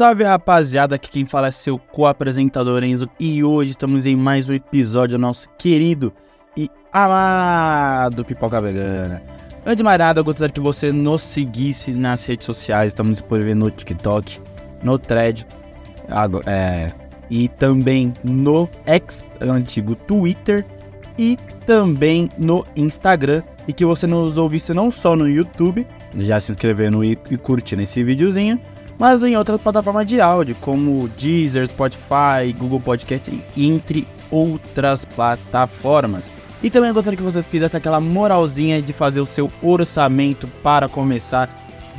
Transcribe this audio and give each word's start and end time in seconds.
Salve 0.00 0.24
rapaziada, 0.24 0.94
aqui 0.94 1.10
quem 1.10 1.26
fala 1.26 1.48
é 1.48 1.50
seu 1.50 1.78
co-apresentador 1.78 2.82
Enzo 2.82 3.06
e 3.20 3.44
hoje 3.44 3.72
estamos 3.72 4.06
em 4.06 4.16
mais 4.16 4.48
um 4.48 4.54
episódio 4.54 5.18
do 5.18 5.20
nosso 5.20 5.46
querido 5.58 6.10
e 6.56 6.70
amado 6.90 8.24
Pipoca 8.24 8.62
Vegana. 8.62 9.22
Antes 9.58 9.76
de 9.76 9.82
mais 9.82 9.98
nada, 9.98 10.20
eu 10.20 10.24
gostaria 10.24 10.50
que 10.50 10.58
você 10.58 10.90
nos 10.90 11.20
seguisse 11.20 11.92
nas 11.92 12.24
redes 12.24 12.46
sociais, 12.46 12.92
estamos 12.92 13.18
disponíveis 13.18 13.54
no 13.54 13.70
TikTok, 13.70 14.40
no 14.82 14.98
Thread 14.98 15.46
é, 16.46 16.92
e 17.28 17.48
também 17.48 18.14
no 18.24 18.70
ex 18.86 19.22
antigo 19.38 19.94
Twitter 19.94 20.64
e 21.18 21.36
também 21.66 22.30
no 22.38 22.64
Instagram 22.74 23.42
e 23.68 23.72
que 23.74 23.84
você 23.84 24.06
nos 24.06 24.38
ouvisse 24.38 24.72
não 24.72 24.90
só 24.90 25.14
no 25.14 25.28
YouTube, 25.28 25.86
já 26.16 26.40
se 26.40 26.52
inscrevendo 26.52 27.04
e, 27.04 27.18
e 27.30 27.36
curtindo 27.36 27.82
esse 27.82 28.02
videozinho, 28.02 28.58
mas 29.00 29.22
em 29.22 29.34
outras 29.34 29.58
plataformas 29.58 30.04
de 30.04 30.20
áudio, 30.20 30.54
como 30.60 31.08
Deezer, 31.16 31.66
Spotify, 31.66 32.52
Google 32.58 32.80
Podcast, 32.80 33.32
entre 33.56 34.06
outras 34.30 35.06
plataformas. 35.06 36.30
E 36.62 36.68
também 36.68 36.92
gostaria 36.92 37.16
que 37.16 37.22
você 37.22 37.42
fizesse 37.42 37.74
aquela 37.74 37.98
moralzinha 37.98 38.82
de 38.82 38.92
fazer 38.92 39.22
o 39.22 39.24
seu 39.24 39.50
orçamento 39.62 40.46
para 40.62 40.86
começar 40.86 41.48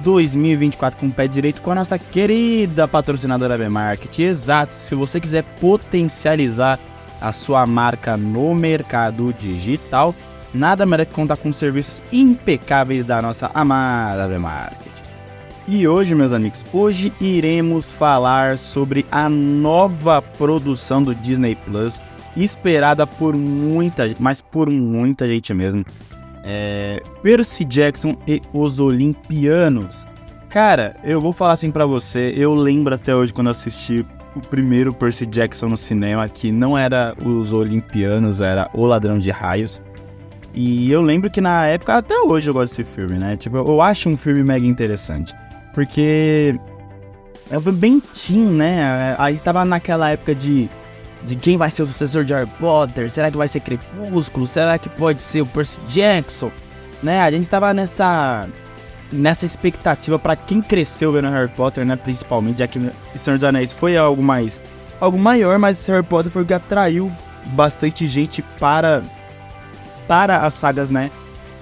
2024 0.04 1.00
com 1.00 1.08
o 1.08 1.12
pé 1.12 1.28
direito 1.28 1.60
com 1.62 1.72
a 1.72 1.76
nossa 1.76 1.98
querida 1.98 2.88
patrocinadora 2.88 3.58
B-Market. 3.58 4.20
Exato, 4.20 4.76
se 4.76 4.94
você 4.94 5.20
quiser 5.20 5.44
potencializar 5.60 6.80
a 7.20 7.32
sua 7.32 7.66
marca 7.66 8.16
no 8.16 8.54
mercado 8.54 9.34
digital, 9.34 10.14
nada 10.54 10.86
melhor 10.86 11.08
que 11.08 11.16
contar 11.16 11.38
com 11.38 11.52
serviços 11.52 12.04
impecáveis 12.12 13.04
da 13.04 13.24
nossa 13.24 13.50
amada 13.56 14.28
B-Market. 14.28 15.01
E 15.68 15.88
hoje, 15.88 16.16
meus 16.16 16.34
amigos, 16.34 16.66
hoje 16.74 17.14
iremos 17.22 17.92
falar 17.92 18.58
sobre 18.58 19.06
a 19.12 19.30
nova 19.30 20.20
produção 20.22 21.04
do 21.04 21.14
Disney 21.14 21.56
Plus, 21.56 22.02
esperada 22.36 23.06
por 23.06 23.36
muita, 23.36 24.04
mas 24.20 24.42
por 24.42 24.70
muita 24.72 25.28
gente 25.28 25.54
mesmo. 25.54 25.86
É 26.44 27.02
Percy 27.22 27.64
Jackson 27.64 28.18
e 28.28 28.42
os 28.52 28.80
Olimpianos. 28.80 30.08
Cara, 30.50 30.96
eu 31.04 31.22
vou 31.22 31.32
falar 31.32 31.54
assim 31.54 31.70
para 31.70 31.86
você, 31.86 32.34
eu 32.36 32.54
lembro 32.56 32.96
até 32.96 33.16
hoje 33.16 33.32
quando 33.32 33.52
assisti 33.52 34.04
o 34.36 34.42
primeiro 34.42 34.92
Percy 34.92 35.28
Jackson 35.28 35.68
no 35.68 35.78
cinema, 35.78 36.28
que 36.28 36.52
não 36.52 36.76
era 36.76 37.14
os 37.24 37.54
Olimpianos, 37.54 38.42
era 38.42 38.68
O 38.74 38.86
Ladrão 38.88 39.20
de 39.20 39.30
Raios. 39.30 39.80
E 40.54 40.92
eu 40.92 41.02
lembro 41.02 41.30
que 41.30 41.40
na 41.40 41.68
época, 41.68 41.96
até 41.96 42.20
hoje 42.20 42.50
eu 42.50 42.54
gosto 42.54 42.76
desse 42.76 42.84
filme, 42.84 43.18
né? 43.18 43.38
Tipo, 43.38 43.58
eu 43.58 43.82
acho 43.82 44.10
um 44.10 44.18
filme 44.18 44.44
mega 44.44 44.66
interessante. 44.66 45.34
Porque 45.74 46.60
eu 47.50 47.62
fui 47.62 47.72
bem 47.74 48.00
teen, 48.00 48.46
né? 48.46 49.16
Aí 49.18 49.38
tava 49.40 49.66
naquela 49.66 50.10
época 50.10 50.34
de, 50.34 50.70
de 51.24 51.36
quem 51.36 51.58
vai 51.58 51.70
ser 51.70 51.84
o 51.84 51.88
sucessor 51.88 52.24
de 52.24 52.34
Harry 52.34 52.50
Potter, 52.60 53.12
será 53.12 53.30
que 53.30 53.38
vai 53.38 53.48
ser 53.48 53.60
Crepúsculo, 53.60 54.48
será 54.48 54.78
que 54.78 54.90
pode 54.90 55.22
ser 55.22 55.42
o 55.42 55.46
Percy 55.46 55.80
Jackson, 55.88 56.52
né? 57.04 57.22
A 57.22 57.32
gente 57.32 57.50
tava 57.50 57.74
nessa 57.74 58.48
nessa 59.12 59.46
expectativa 59.46 60.18
para 60.18 60.38
quem 60.38 60.62
cresceu 60.62 61.12
vendo 61.12 61.30
Harry 61.30 61.50
Potter, 61.50 61.86
né, 61.86 61.98
principalmente, 61.98 62.60
já 62.60 62.68
que 62.68 62.80
o 62.80 63.20
Senhor 63.20 63.38
dos 63.38 63.44
Anéis 63.44 63.70
foi 63.72 63.98
algo 63.98 64.24
mais 64.24 64.64
algo 65.02 65.20
maior, 65.20 65.60
mas 65.60 65.86
Harry 65.88 66.06
Potter 66.06 66.32
foi 66.32 66.44
o 66.44 66.46
que 66.46 66.54
atraiu 66.54 67.12
bastante 67.48 68.08
gente 68.08 68.42
para 68.42 69.04
para 70.08 70.46
as 70.46 70.54
sagas, 70.54 70.90
né, 70.90 71.12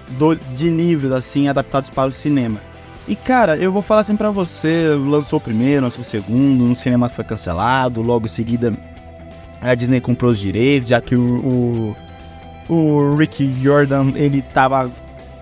do, 0.09 0.35
de 0.35 0.69
livros 0.69 1.11
assim 1.11 1.47
adaptados 1.47 1.89
para 1.89 2.09
o 2.09 2.11
cinema. 2.11 2.59
E 3.09 3.15
cara, 3.15 3.57
eu 3.57 3.71
vou 3.71 3.81
falar 3.81 4.01
assim 4.01 4.15
pra 4.15 4.29
você, 4.29 4.95
lançou 4.95 5.37
o 5.37 5.41
primeiro, 5.41 5.81
lançou 5.81 6.01
o 6.01 6.05
segundo, 6.05 6.63
no 6.63 6.75
cinema 6.75 7.09
foi 7.09 7.25
cancelado, 7.25 8.03
logo 8.03 8.27
em 8.27 8.29
seguida 8.29 8.71
a 9.59 9.73
Disney 9.73 9.99
comprou 9.99 10.29
os 10.29 10.37
direitos, 10.37 10.89
já 10.89 11.01
que 11.01 11.15
o, 11.15 11.95
o, 12.69 12.71
o 12.71 13.15
Rick 13.15 13.51
Jordan, 13.63 14.11
ele 14.13 14.43
tava 14.43 14.91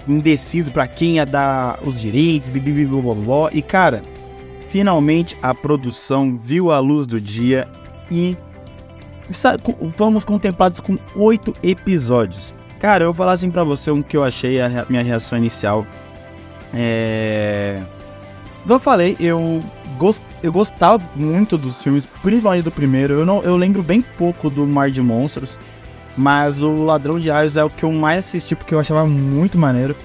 indeciso 0.07 0.72
para 0.72 0.88
quem 0.88 1.16
ia 1.16 1.25
dar 1.25 1.78
os 1.85 2.00
direitos, 2.00 2.50
blá, 2.50 3.50
e 3.51 3.61
cara, 3.61 4.01
finalmente 4.69 5.38
a 5.41 5.53
produção 5.53 6.38
viu 6.38 6.72
a 6.72 6.79
luz 6.79 7.05
do 7.05 7.19
dia 7.19 7.67
e 8.09 8.38
fomos 9.97 10.23
contemplados 10.23 10.79
com 10.79 10.97
oito 11.17 11.53
episódios. 11.61 12.55
Cara, 12.79 13.03
eu 13.03 13.07
vou 13.07 13.13
falar 13.13 13.34
assim 13.34 13.51
pra 13.51 13.66
você 13.66 13.91
um 13.91 14.01
que 14.01 14.16
eu 14.16 14.23
achei 14.23 14.61
a 14.61 14.85
minha 14.88 15.03
reação 15.03 15.38
inicial 15.38 15.85
é... 16.73 17.81
Como 18.61 18.75
eu 18.75 18.79
falei, 18.79 19.16
eu, 19.19 19.63
gost... 19.97 20.22
eu 20.44 20.51
gostava 20.51 21.01
muito 21.16 21.57
dos 21.57 21.81
filmes, 21.81 22.05
principalmente 22.22 22.63
do 22.63 22.72
primeiro. 22.72 23.13
Eu, 23.13 23.25
não... 23.25 23.41
eu 23.44 23.55
lembro 23.55 23.81
bem 23.81 24.01
pouco 24.01 24.50
do 24.50 24.66
Mar 24.66 24.91
de 24.91 25.01
Monstros, 25.01 25.59
mas 26.17 26.61
o 26.61 26.83
Ladrão 26.83 27.19
de 27.19 27.29
Raios 27.29 27.55
é 27.55 27.63
o 27.63 27.69
que 27.69 27.83
eu 27.83 27.91
mais 27.91 28.19
assisti 28.19 28.55
porque 28.55 28.73
eu 28.73 28.79
achava 28.79 29.05
muito 29.07 29.57
maneiro. 29.57 29.95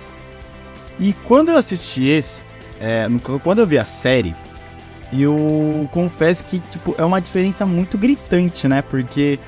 E 1.00 1.12
quando 1.24 1.50
eu 1.50 1.56
assisti 1.56 2.04
esse, 2.04 2.42
é... 2.80 3.08
quando 3.42 3.60
eu 3.60 3.66
vi 3.66 3.78
a 3.78 3.84
série, 3.84 4.34
eu 5.12 5.88
confesso 5.92 6.44
que 6.44 6.60
tipo, 6.70 6.94
é 6.96 7.04
uma 7.04 7.20
diferença 7.20 7.66
muito 7.66 7.98
gritante, 7.98 8.68
né? 8.68 8.80
Porque 8.80 9.38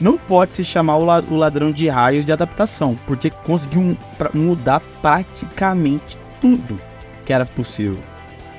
não 0.00 0.16
pode 0.16 0.54
se 0.54 0.64
chamar 0.64 0.96
o 0.96 1.36
Ladrão 1.36 1.72
de 1.72 1.88
Raios 1.88 2.24
de 2.24 2.32
adaptação, 2.32 2.98
porque 3.06 3.30
conseguiu 3.30 3.96
mudar 4.32 4.80
praticamente 5.02 6.19
tudo 6.40 6.80
que 7.24 7.32
era 7.32 7.46
possível. 7.46 7.98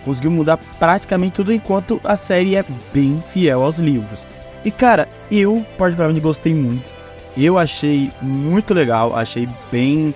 Conseguiu 0.05 0.31
mudar 0.31 0.57
praticamente 0.79 1.35
tudo 1.35 1.53
enquanto 1.53 1.99
a 2.03 2.15
série 2.15 2.55
é 2.55 2.65
bem 2.93 3.21
fiel 3.31 3.63
aos 3.63 3.77
livros. 3.77 4.25
E 4.65 4.71
cara, 4.71 5.07
eu 5.31 5.65
particularmente 5.77 6.21
gostei 6.21 6.53
muito. 6.53 6.93
Eu 7.37 7.57
achei 7.57 8.11
muito 8.21 8.73
legal, 8.73 9.15
achei 9.15 9.47
bem 9.71 10.13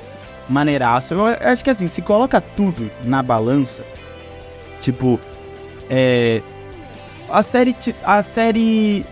maneiraço. 0.49 1.13
Eu 1.13 1.25
acho 1.25 1.63
que 1.63 1.69
assim, 1.69 1.87
se 1.87 2.01
coloca 2.01 2.41
tudo 2.41 2.89
na 3.03 3.23
balança, 3.23 3.83
tipo, 4.81 5.19
é. 5.89 6.41
A 7.29 7.43
série. 7.43 7.75
A 8.03 8.23
série. 8.23 9.05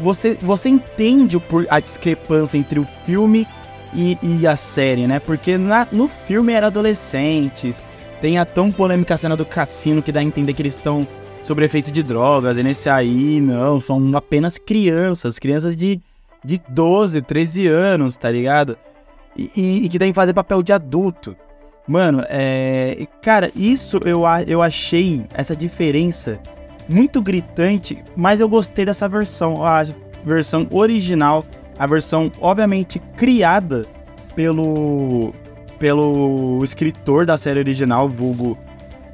Você, 0.00 0.38
você 0.40 0.68
entende 0.68 1.40
a 1.68 1.78
discrepância 1.78 2.56
entre 2.56 2.78
o 2.80 2.88
filme 3.04 3.46
e, 3.92 4.16
e 4.22 4.46
a 4.46 4.56
série, 4.56 5.06
né? 5.06 5.20
Porque 5.20 5.58
na, 5.58 5.86
no 5.92 6.08
filme 6.08 6.52
era 6.52 6.68
adolescentes, 6.68 7.82
tem 8.20 8.38
a 8.38 8.44
tão 8.44 8.70
polêmica 8.70 9.16
cena 9.16 9.36
do 9.36 9.44
cassino 9.44 10.02
que 10.02 10.12
dá 10.12 10.20
a 10.20 10.22
entender 10.22 10.52
que 10.52 10.62
eles 10.62 10.76
estão 10.76 11.06
sobre 11.42 11.64
efeito 11.64 11.90
de 11.90 12.02
drogas. 12.02 12.56
E 12.56 12.62
nesse 12.62 12.88
aí, 12.88 13.40
não, 13.40 13.80
são 13.80 14.14
apenas 14.14 14.58
crianças, 14.58 15.38
crianças 15.38 15.74
de, 15.74 16.00
de 16.44 16.60
12, 16.68 17.22
13 17.22 17.66
anos, 17.66 18.16
tá 18.16 18.30
ligado? 18.30 18.76
E, 19.36 19.50
e, 19.56 19.84
e 19.84 19.88
que 19.88 19.98
devem 19.98 20.14
fazer 20.14 20.32
papel 20.32 20.62
de 20.62 20.72
adulto. 20.72 21.36
Mano, 21.88 22.22
é. 22.28 23.06
Cara, 23.22 23.50
isso 23.56 23.98
eu, 24.04 24.22
eu 24.46 24.62
achei 24.62 25.24
essa 25.34 25.56
diferença 25.56 26.38
muito 26.88 27.22
gritante, 27.22 28.02
mas 28.16 28.40
eu 28.40 28.48
gostei 28.48 28.84
dessa 28.84 29.08
versão, 29.08 29.64
a 29.64 29.84
versão 30.24 30.66
original, 30.70 31.44
a 31.78 31.86
versão 31.86 32.30
obviamente 32.40 32.98
criada 33.16 33.86
pelo 34.34 35.32
pelo 35.80 36.62
escritor 36.62 37.24
da 37.24 37.38
série 37.38 37.58
original, 37.58 38.06
vulgo 38.06 38.56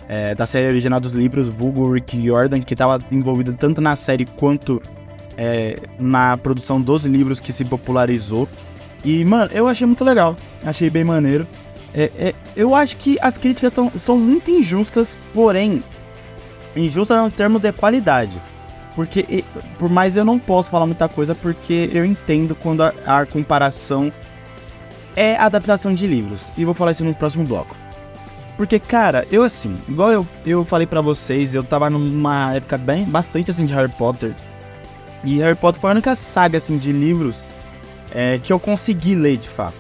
é, 0.09 0.34
da 0.34 0.47
série 0.47 0.66
original 0.66 1.00
dos 1.00 1.12
livros, 1.12 1.49
vulgo 1.49 1.93
Rick 1.93 2.22
Jordan, 2.27 2.60
que 2.60 2.75
estava 2.75 3.00
envolvido 3.10 3.53
tanto 3.54 3.81
na 3.81 3.94
série 3.94 4.27
quanto 4.27 4.82
é, 5.37 5.78
na 5.99 6.36
produção 6.36 6.80
dos 6.80 7.04
livros 7.04 7.39
que 7.39 7.53
se 7.53 7.65
popularizou. 7.65 8.48
E, 9.04 9.24
mano, 9.24 9.51
eu 9.54 9.68
achei 9.68 9.86
muito 9.86 10.04
legal, 10.04 10.36
achei 10.65 10.91
bem 10.91 11.04
maneiro. 11.04 11.47
É, 11.95 12.10
é 12.18 12.34
eu 12.57 12.74
acho 12.74 12.97
que 12.97 13.16
as 13.22 13.39
críticas 13.39 13.72
tão, 13.72 13.91
são 13.98 14.18
muito 14.18 14.51
injustas, 14.51 15.16
porém, 15.33 15.83
injustas 16.74 17.22
no 17.22 17.30
termo 17.30 17.60
de 17.60 17.72
qualidade. 17.72 18.42
Porque, 18.97 19.45
por 19.78 19.89
mais 19.89 20.16
eu 20.16 20.24
não 20.24 20.39
posso 20.39 20.68
falar 20.68 20.86
muita 20.86 21.09
coisa, 21.09 21.34
porque 21.34 21.91
eu 21.92 22.04
entendo 22.04 22.57
quando 22.57 22.83
a, 22.83 22.92
a 23.07 23.27
comparação 23.27 24.10
é 25.16 25.36
adaptação 25.36 25.92
de 25.95 26.07
livros. 26.07 26.53
E 26.57 26.65
vou 26.65 26.74
falar 26.74 26.92
isso 26.92 27.04
no 27.04 27.15
próximo 27.15 27.45
bloco. 27.45 27.74
Porque, 28.57 28.78
cara, 28.78 29.27
eu 29.30 29.42
assim, 29.42 29.77
igual 29.89 30.13
eu, 30.13 30.27
eu 30.45 30.65
falei 30.65 30.86
para 30.86 31.01
vocês, 31.01 31.54
eu 31.54 31.65
tava 31.65 31.91
numa 31.91 32.54
época 32.54 32.78
bem, 32.78 33.04
bastante 33.04 33.51
assim 33.51 33.65
de 33.65 33.74
Harry 33.74 33.92
Potter. 33.92 34.34
E 35.24 35.39
Harry 35.39 35.57
Potter 35.57 35.80
foi 35.80 35.91
a 35.91 35.95
única 35.95 36.15
saga 36.15 36.59
assim 36.59 36.78
de 36.78 36.92
livros 36.92 37.45
é, 38.15 38.39
que 38.39 38.53
eu 38.53 38.60
consegui 38.60 39.15
ler 39.15 39.36
de 39.36 39.48
fato. 39.48 39.74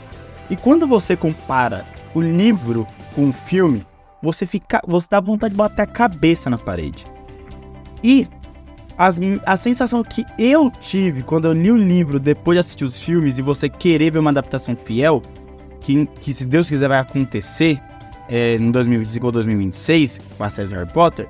E 0.50 0.56
quando 0.56 0.86
você 0.86 1.16
compara 1.16 1.84
o 2.14 2.20
livro 2.20 2.86
com 3.14 3.28
o 3.28 3.32
filme, 3.32 3.86
você 4.22 4.44
fica, 4.44 4.80
você 4.86 5.06
dá 5.10 5.20
vontade 5.20 5.52
de 5.52 5.58
bater 5.58 5.82
a 5.82 5.86
cabeça 5.86 6.50
na 6.50 6.58
parede. 6.58 7.04
E 8.02 8.28
as, 8.96 9.18
a 9.44 9.56
sensação 9.56 10.02
que 10.02 10.24
eu 10.38 10.70
tive 10.70 11.22
quando 11.22 11.46
eu 11.46 11.52
li 11.52 11.70
o 11.70 11.76
livro 11.76 12.18
depois 12.18 12.56
de 12.56 12.60
assistir 12.60 12.84
os 12.84 12.98
filmes 13.00 13.38
e 13.38 13.42
você 13.42 13.68
querer 13.68 14.12
ver 14.12 14.18
uma 14.18 14.30
adaptação 14.30 14.76
fiel, 14.76 15.22
que, 15.80 16.06
que 16.20 16.32
se 16.32 16.44
Deus 16.44 16.68
quiser 16.68 16.88
vai 16.88 16.98
acontecer 16.98 17.80
é, 18.28 18.56
em 18.56 18.70
2025 18.70 19.26
ou 19.26 19.32
2026 19.32 20.20
com 20.36 20.44
a 20.44 20.50
série 20.50 20.74
Harry 20.74 20.92
Potter, 20.92 21.28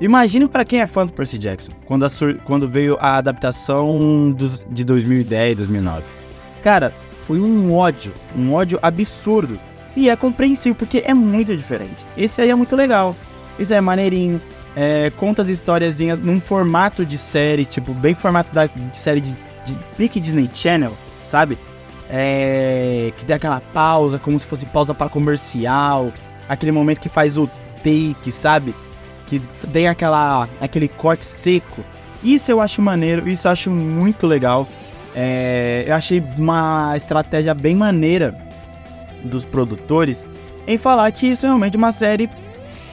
Imagine 0.00 0.48
para 0.48 0.64
quem 0.64 0.80
é 0.80 0.86
fã 0.86 1.04
do 1.04 1.12
Percy 1.12 1.36
Jackson, 1.36 1.72
quando, 1.84 2.06
quando 2.44 2.66
veio 2.66 2.96
a 2.98 3.18
adaptação 3.18 4.32
dos, 4.32 4.64
de 4.70 4.82
2010, 4.82 5.58
2009. 5.58 6.02
Cara, 6.64 6.90
foi 7.26 7.38
um 7.38 7.74
ódio, 7.74 8.12
um 8.34 8.54
ódio 8.54 8.78
absurdo. 8.80 9.60
E 9.94 10.08
é 10.08 10.16
compreensível, 10.16 10.74
porque 10.74 11.02
é 11.04 11.12
muito 11.12 11.54
diferente. 11.54 12.06
Esse 12.16 12.40
aí 12.40 12.48
é 12.48 12.54
muito 12.54 12.74
legal. 12.74 13.14
Esse 13.58 13.74
aí 13.74 13.78
é 13.78 13.80
maneirinho. 13.82 14.40
É, 14.76 15.10
conta 15.16 15.42
as 15.42 15.48
histórias 15.48 15.98
num 16.22 16.40
formato 16.40 17.04
de 17.04 17.18
série, 17.18 17.64
tipo, 17.64 17.92
bem 17.92 18.14
formato 18.14 18.54
da, 18.54 18.66
de 18.66 18.96
série 18.96 19.20
de, 19.20 19.34
de 19.64 19.76
Big 19.98 20.20
Disney 20.20 20.48
Channel, 20.52 20.92
sabe? 21.24 21.58
É, 22.08 23.12
que 23.16 23.24
tem 23.24 23.36
aquela 23.36 23.60
pausa, 23.72 24.18
como 24.18 24.38
se 24.38 24.46
fosse 24.46 24.66
pausa 24.66 24.94
para 24.94 25.08
comercial. 25.08 26.12
Aquele 26.48 26.72
momento 26.72 27.00
que 27.00 27.08
faz 27.08 27.36
o 27.36 27.48
take, 27.82 28.32
sabe? 28.32 28.74
que 29.30 29.40
tem 29.72 29.86
aquela, 29.86 30.48
aquele 30.60 30.88
corte 30.88 31.24
seco. 31.24 31.84
Isso 32.22 32.50
eu 32.50 32.60
acho 32.60 32.82
maneiro, 32.82 33.28
isso 33.28 33.46
eu 33.46 33.52
acho 33.52 33.70
muito 33.70 34.26
legal. 34.26 34.66
É, 35.14 35.84
eu 35.86 35.94
achei 35.94 36.22
uma 36.36 36.92
estratégia 36.96 37.54
bem 37.54 37.76
maneira 37.76 38.36
dos 39.22 39.46
produtores 39.46 40.26
em 40.66 40.76
falar 40.76 41.10
que 41.12 41.26
isso 41.26 41.46
é 41.46 41.48
realmente 41.48 41.76
uma 41.76 41.92
série 41.92 42.28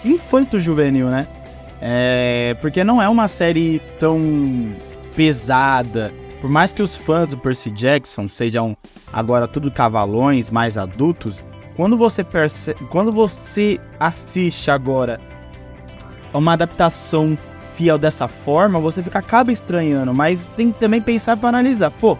infanto-juvenil, 0.05 1.09
né? 1.09 1.27
É, 1.81 2.55
porque 2.59 2.83
não 2.83 3.01
é 3.01 3.07
uma 3.07 3.27
série 3.27 3.79
tão 3.99 4.75
pesada. 5.15 6.13
Por 6.41 6.49
mais 6.49 6.71
que 6.71 6.81
os 6.81 6.95
fãs 6.95 7.27
do 7.27 7.37
Percy 7.37 7.71
Jackson 7.71 8.29
sejam 8.29 8.77
agora 9.11 9.47
tudo 9.47 9.71
cavalões 9.71 10.51
mais 10.51 10.77
adultos, 10.77 11.43
quando 11.75 11.97
você 11.97 12.23
percebe, 12.23 12.85
quando 12.89 13.11
você 13.11 13.79
assiste 13.99 14.69
agora 14.69 15.19
uma 16.33 16.53
adaptação 16.53 17.37
fiel 17.73 17.97
dessa 17.97 18.27
forma, 18.27 18.79
você 18.79 19.03
fica, 19.03 19.19
acaba 19.19 19.51
estranhando, 19.51 20.13
mas 20.13 20.47
tem 20.57 20.71
que 20.71 20.79
também 20.79 21.01
pensar 21.01 21.37
para 21.37 21.49
analisar, 21.49 21.91
pô, 21.91 22.17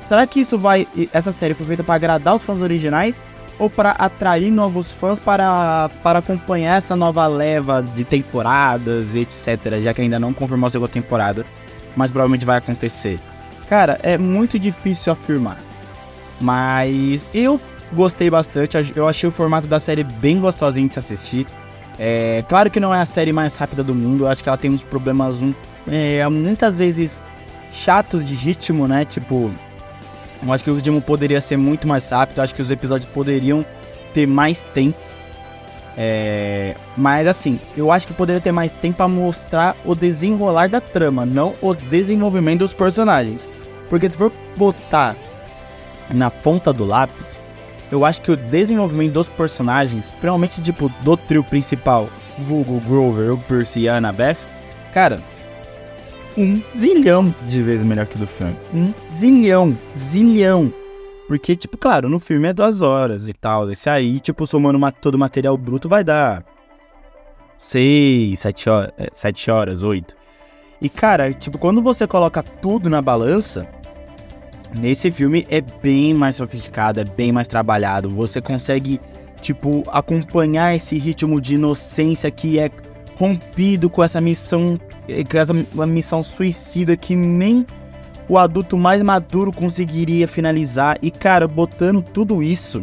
será 0.00 0.26
que 0.26 0.40
isso 0.40 0.56
vai 0.56 0.86
essa 1.12 1.32
série 1.32 1.54
foi 1.54 1.66
feita 1.66 1.82
para 1.82 1.94
agradar 1.94 2.36
os 2.36 2.44
fãs 2.44 2.60
originais 2.60 3.24
ou 3.60 3.68
para 3.68 3.90
atrair 3.90 4.50
novos 4.50 4.90
fãs 4.90 5.18
para, 5.18 5.90
para 6.02 6.20
acompanhar 6.20 6.78
essa 6.78 6.96
nova 6.96 7.26
leva 7.26 7.82
de 7.82 8.04
temporadas 8.04 9.14
etc, 9.14 9.78
já 9.80 9.92
que 9.92 10.00
ainda 10.00 10.18
não 10.18 10.32
confirmou 10.32 10.66
a 10.66 10.70
segunda 10.70 10.90
temporada, 10.90 11.44
mas 11.94 12.10
provavelmente 12.10 12.44
vai 12.44 12.56
acontecer. 12.56 13.20
Cara, 13.68 14.00
é 14.02 14.16
muito 14.16 14.58
difícil 14.58 15.12
afirmar. 15.12 15.58
Mas 16.40 17.28
eu 17.34 17.60
gostei 17.92 18.30
bastante, 18.30 18.76
eu 18.96 19.06
achei 19.06 19.28
o 19.28 19.32
formato 19.32 19.66
da 19.66 19.78
série 19.78 20.02
bem 20.02 20.40
gostosinho 20.40 20.88
de 20.88 20.94
se 20.94 20.98
assistir. 20.98 21.46
É, 21.98 22.42
claro 22.48 22.70
que 22.70 22.80
não 22.80 22.94
é 22.94 23.00
a 23.02 23.04
série 23.04 23.32
mais 23.32 23.56
rápida 23.56 23.84
do 23.84 23.94
mundo, 23.94 24.24
eu 24.24 24.28
acho 24.28 24.42
que 24.42 24.48
ela 24.48 24.56
tem 24.56 24.70
uns 24.70 24.82
problemas 24.82 25.42
um, 25.42 25.52
é, 25.86 26.26
muitas 26.28 26.78
vezes 26.78 27.22
chatos 27.70 28.24
de 28.24 28.34
ritmo, 28.34 28.88
né? 28.88 29.04
Tipo, 29.04 29.52
eu 30.42 30.52
acho 30.52 30.64
que 30.64 30.70
o 30.70 30.74
ritmo 30.74 31.00
poderia 31.00 31.40
ser 31.40 31.56
muito 31.56 31.86
mais 31.86 32.08
rápido, 32.08 32.40
acho 32.40 32.54
que 32.54 32.62
os 32.62 32.70
episódios 32.70 33.10
poderiam 33.10 33.64
ter 34.14 34.26
mais 34.26 34.62
tempo. 34.62 34.98
É, 35.96 36.74
mas 36.96 37.26
assim, 37.26 37.60
eu 37.76 37.92
acho 37.92 38.06
que 38.06 38.14
poderia 38.14 38.40
ter 38.40 38.52
mais 38.52 38.72
tempo 38.72 38.96
para 38.98 39.08
mostrar 39.08 39.76
o 39.84 39.94
desenrolar 39.94 40.68
da 40.68 40.80
trama, 40.80 41.26
não 41.26 41.54
o 41.60 41.74
desenvolvimento 41.74 42.60
dos 42.60 42.72
personagens. 42.72 43.46
Porque 43.88 44.08
se 44.08 44.16
for 44.16 44.32
botar 44.56 45.16
na 46.08 46.30
ponta 46.30 46.72
do 46.72 46.84
lápis, 46.84 47.42
eu 47.90 48.04
acho 48.04 48.20
que 48.20 48.30
o 48.30 48.36
desenvolvimento 48.36 49.12
dos 49.12 49.28
personagens, 49.28 50.10
principalmente 50.10 50.62
tipo 50.62 50.88
do 51.02 51.16
trio 51.16 51.42
principal, 51.42 52.08
Google, 52.38 52.80
Grover, 52.80 53.34
o 53.34 53.38
Percy 53.38 53.80
e 53.80 53.88
a 53.88 53.96
Annabeth, 53.96 54.46
cara, 54.94 55.20
um 56.36 56.62
zilhão 56.76 57.34
de 57.46 57.62
vezes 57.62 57.84
melhor 57.84 58.06
que 58.06 58.16
o 58.16 58.18
do 58.18 58.26
filme. 58.26 58.56
Um 58.74 58.92
zilhão, 59.18 59.76
zilhão. 59.96 60.72
Porque, 61.28 61.54
tipo, 61.54 61.78
claro, 61.78 62.08
no 62.08 62.18
filme 62.18 62.48
é 62.48 62.52
duas 62.52 62.82
horas 62.82 63.28
e 63.28 63.32
tal. 63.32 63.70
Esse 63.70 63.88
aí, 63.88 64.18
tipo, 64.20 64.46
somando 64.46 64.76
uma, 64.76 64.90
todo 64.90 65.14
o 65.14 65.18
material 65.18 65.56
bruto, 65.56 65.88
vai 65.88 66.02
dar 66.02 66.44
seis, 67.58 68.40
sete 68.40 68.68
horas, 68.68 68.92
é, 68.98 69.08
sete 69.12 69.50
horas, 69.50 69.82
oito. 69.82 70.16
E, 70.80 70.88
cara, 70.88 71.32
tipo, 71.32 71.58
quando 71.58 71.80
você 71.80 72.06
coloca 72.06 72.42
tudo 72.42 72.88
na 72.88 73.00
balança, 73.00 73.68
Nesse 74.78 75.10
filme 75.10 75.46
é 75.50 75.60
bem 75.60 76.14
mais 76.14 76.36
sofisticado, 76.36 77.00
é 77.00 77.04
bem 77.04 77.32
mais 77.32 77.48
trabalhado. 77.48 78.08
Você 78.10 78.40
consegue, 78.40 79.00
tipo, 79.40 79.82
acompanhar 79.90 80.74
esse 80.74 80.96
ritmo 80.96 81.40
de 81.40 81.56
inocência 81.56 82.30
que 82.30 82.58
é 82.58 82.70
rompido 83.20 83.90
com 83.90 84.02
essa 84.02 84.18
missão, 84.18 84.80
com 85.30 85.38
essa 85.38 85.52
missão 85.86 86.22
suicida 86.22 86.96
que 86.96 87.14
nem 87.14 87.66
o 88.26 88.38
adulto 88.38 88.78
mais 88.78 89.02
maduro 89.02 89.52
conseguiria 89.52 90.26
finalizar. 90.26 90.96
E, 91.02 91.10
cara, 91.10 91.46
botando 91.46 92.00
tudo 92.00 92.42
isso 92.42 92.82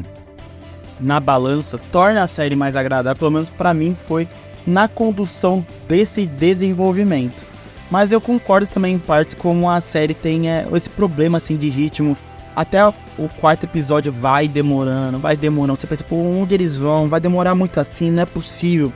na 0.99 1.19
balança 1.19 1.79
torna 1.91 2.21
a 2.21 2.27
série 2.27 2.55
mais 2.55 2.75
agradável, 2.75 3.17
pelo 3.17 3.31
menos 3.31 3.49
para 3.49 3.73
mim 3.73 3.95
foi 3.95 4.27
na 4.65 4.87
condução 4.87 5.65
desse 5.87 6.27
desenvolvimento. 6.27 7.43
Mas 7.89 8.11
eu 8.11 8.21
concordo 8.21 8.67
também 8.67 8.95
em 8.95 8.99
partes 8.99 9.33
como 9.33 9.69
a 9.69 9.81
série 9.81 10.13
tem 10.13 10.51
é, 10.51 10.67
esse 10.73 10.89
problema 10.89 11.37
assim 11.37 11.57
de 11.57 11.69
ritmo. 11.69 12.15
Até 12.55 12.85
o 12.85 13.29
quarto 13.39 13.63
episódio 13.63 14.11
vai 14.11 14.47
demorando, 14.47 15.19
vai 15.19 15.37
demorando. 15.37 15.79
Você 15.79 15.87
pensa, 15.87 16.03
por 16.03 16.17
onde 16.17 16.53
eles 16.53 16.75
vão? 16.75 17.07
Vai 17.07 17.19
demorar 17.19 17.55
muito 17.55 17.79
assim, 17.79 18.11
não 18.11 18.23
é 18.23 18.25
possível. 18.25 18.91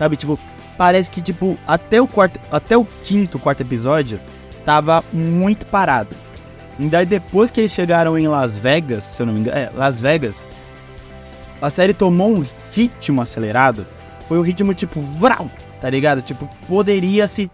Sabe, 0.00 0.16
tipo, 0.16 0.38
parece 0.78 1.10
que 1.10 1.20
tipo 1.20 1.58
até 1.66 2.00
o 2.00 2.08
quarto, 2.08 2.40
até 2.50 2.74
o 2.74 2.86
quinto, 3.04 3.38
quarto 3.38 3.60
episódio 3.60 4.18
tava 4.64 5.04
muito 5.12 5.66
parado. 5.66 6.16
E 6.78 6.86
daí 6.86 7.04
depois 7.04 7.50
que 7.50 7.60
eles 7.60 7.70
chegaram 7.70 8.16
em 8.18 8.26
Las 8.26 8.56
Vegas, 8.56 9.04
se 9.04 9.20
eu 9.20 9.26
não 9.26 9.34
me 9.34 9.40
engano, 9.40 9.58
é, 9.58 9.70
Las 9.74 10.00
Vegas, 10.00 10.42
a 11.60 11.68
série 11.68 11.92
tomou 11.92 12.34
um 12.34 12.46
ritmo 12.72 13.20
acelerado. 13.20 13.86
Foi 14.26 14.38
um 14.38 14.42
ritmo 14.42 14.72
tipo, 14.72 15.02
vrau, 15.02 15.50
tá 15.82 15.90
ligado? 15.90 16.22
Tipo, 16.22 16.48
poderia 16.66 17.26
se 17.26 17.50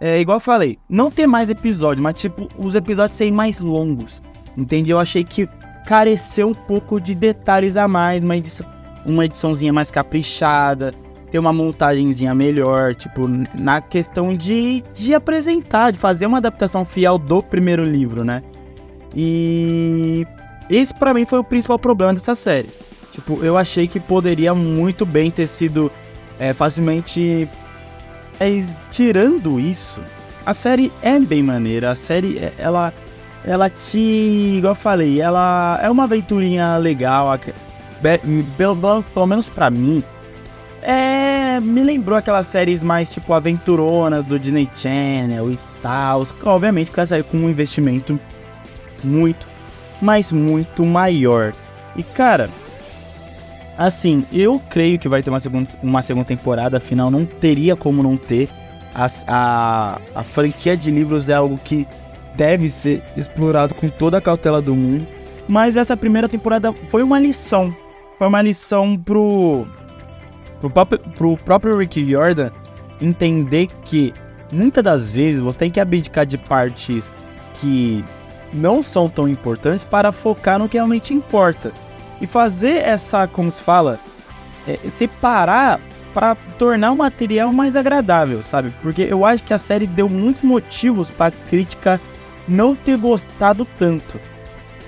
é 0.00 0.18
igual 0.18 0.38
eu 0.38 0.40
falei, 0.40 0.76
não 0.88 1.12
ter 1.12 1.28
mais 1.28 1.48
episódio, 1.48 2.02
mas 2.02 2.20
tipo, 2.20 2.48
os 2.58 2.74
episódios 2.74 3.16
serem 3.16 3.32
mais 3.32 3.60
longos. 3.60 4.20
Entende? 4.56 4.90
Eu 4.90 4.98
achei 4.98 5.22
que 5.22 5.48
careceu 5.86 6.48
um 6.48 6.54
pouco 6.54 7.00
de 7.00 7.14
detalhes 7.14 7.76
a 7.76 7.86
mais, 7.86 8.20
uma, 8.20 8.36
edição, 8.36 8.66
uma 9.06 9.24
ediçãozinha 9.24 9.72
mais 9.72 9.92
caprichada, 9.92 10.92
ter 11.34 11.40
uma 11.40 11.52
montagenzinha 11.52 12.32
melhor, 12.32 12.94
tipo, 12.94 13.26
na 13.58 13.80
questão 13.80 14.32
de, 14.32 14.84
de 14.94 15.12
apresentar, 15.12 15.90
de 15.90 15.98
fazer 15.98 16.26
uma 16.26 16.38
adaptação 16.38 16.84
fiel 16.84 17.18
do 17.18 17.42
primeiro 17.42 17.82
livro, 17.82 18.22
né? 18.22 18.40
E 19.16 20.24
esse 20.70 20.94
para 20.94 21.12
mim 21.12 21.26
foi 21.26 21.40
o 21.40 21.42
principal 21.42 21.76
problema 21.76 22.14
dessa 22.14 22.36
série. 22.36 22.68
Tipo, 23.10 23.44
eu 23.44 23.58
achei 23.58 23.88
que 23.88 23.98
poderia 23.98 24.54
muito 24.54 25.04
bem 25.04 25.28
ter 25.28 25.48
sido 25.48 25.90
é, 26.38 26.52
facilmente 26.52 27.48
mas 28.38 28.76
tirando 28.92 29.58
isso, 29.58 30.00
a 30.46 30.54
série 30.54 30.92
é 31.02 31.18
bem 31.18 31.42
maneira. 31.42 31.90
A 31.90 31.94
série, 31.96 32.38
é, 32.38 32.52
ela, 32.58 32.94
ela 33.44 33.68
te, 33.68 33.98
igual 34.58 34.70
eu 34.70 34.76
falei, 34.76 35.20
ela 35.20 35.80
é 35.82 35.90
uma 35.90 36.04
aventurinha 36.04 36.76
legal. 36.76 37.36
Pelo, 38.56 39.02
pelo 39.02 39.26
menos 39.26 39.50
para 39.50 39.68
mim, 39.68 40.04
me 41.60 41.82
lembrou 41.82 42.18
aquelas 42.18 42.46
séries 42.46 42.82
mais 42.82 43.10
tipo 43.10 43.32
aventurona 43.32 44.22
do 44.22 44.38
Disney 44.38 44.68
Channel 44.74 45.52
e 45.52 45.58
tal. 45.82 46.24
Obviamente 46.44 46.90
que 46.90 47.06
saiu 47.06 47.24
com 47.24 47.36
um 47.36 47.50
investimento 47.50 48.18
muito, 49.02 49.46
mas 50.00 50.32
muito 50.32 50.84
maior. 50.84 51.52
E 51.96 52.02
cara, 52.02 52.50
Assim, 53.76 54.24
eu 54.32 54.60
creio 54.70 54.98
que 54.98 55.08
vai 55.08 55.22
ter 55.22 55.30
uma 55.30 55.40
segunda, 55.40 55.68
uma 55.82 56.00
segunda 56.00 56.26
temporada, 56.26 56.76
afinal 56.76 57.10
não 57.10 57.24
teria 57.24 57.74
como 57.74 58.02
não 58.02 58.16
ter. 58.16 58.48
A, 58.94 59.06
a, 59.26 60.00
a 60.14 60.22
franquia 60.22 60.76
de 60.76 60.90
livros 60.92 61.28
é 61.28 61.34
algo 61.34 61.58
que 61.58 61.86
deve 62.36 62.68
ser 62.68 63.02
explorado 63.16 63.74
com 63.74 63.88
toda 63.88 64.18
a 64.18 64.20
cautela 64.20 64.62
do 64.62 64.76
mundo. 64.76 65.06
Mas 65.48 65.76
essa 65.76 65.96
primeira 65.96 66.28
temporada 66.28 66.72
foi 66.88 67.02
uma 67.02 67.18
lição. 67.18 67.74
Foi 68.16 68.28
uma 68.28 68.40
lição 68.40 68.96
pro, 68.96 69.66
próprio, 70.70 70.98
pro 70.98 71.36
próprio 71.36 71.78
Rick 71.78 72.10
Jordan 72.10 72.50
entender 73.00 73.68
que 73.84 74.12
muitas 74.52 74.82
das 74.82 75.14
vezes 75.14 75.40
você 75.40 75.58
tem 75.58 75.70
que 75.70 75.80
abdicar 75.80 76.24
de 76.24 76.38
partes 76.38 77.12
que 77.54 78.04
não 78.52 78.82
são 78.82 79.08
tão 79.08 79.28
importantes 79.28 79.84
para 79.84 80.12
focar 80.12 80.58
no 80.58 80.68
que 80.68 80.76
realmente 80.76 81.12
importa 81.12 81.72
e 82.20 82.26
fazer 82.26 82.76
essa, 82.76 83.26
como 83.26 83.50
se 83.50 83.60
fala, 83.60 83.98
é, 84.66 84.78
separar 84.90 85.80
para 86.12 86.36
tornar 86.58 86.92
o 86.92 86.96
material 86.96 87.52
mais 87.52 87.74
agradável, 87.74 88.42
sabe? 88.42 88.72
Porque 88.80 89.02
eu 89.02 89.26
acho 89.26 89.42
que 89.42 89.52
a 89.52 89.58
série 89.58 89.86
deu 89.86 90.08
muitos 90.08 90.42
motivos 90.42 91.10
para 91.10 91.34
crítica 91.50 92.00
não 92.46 92.76
ter 92.76 92.96
gostado 92.96 93.66
tanto. 93.78 94.20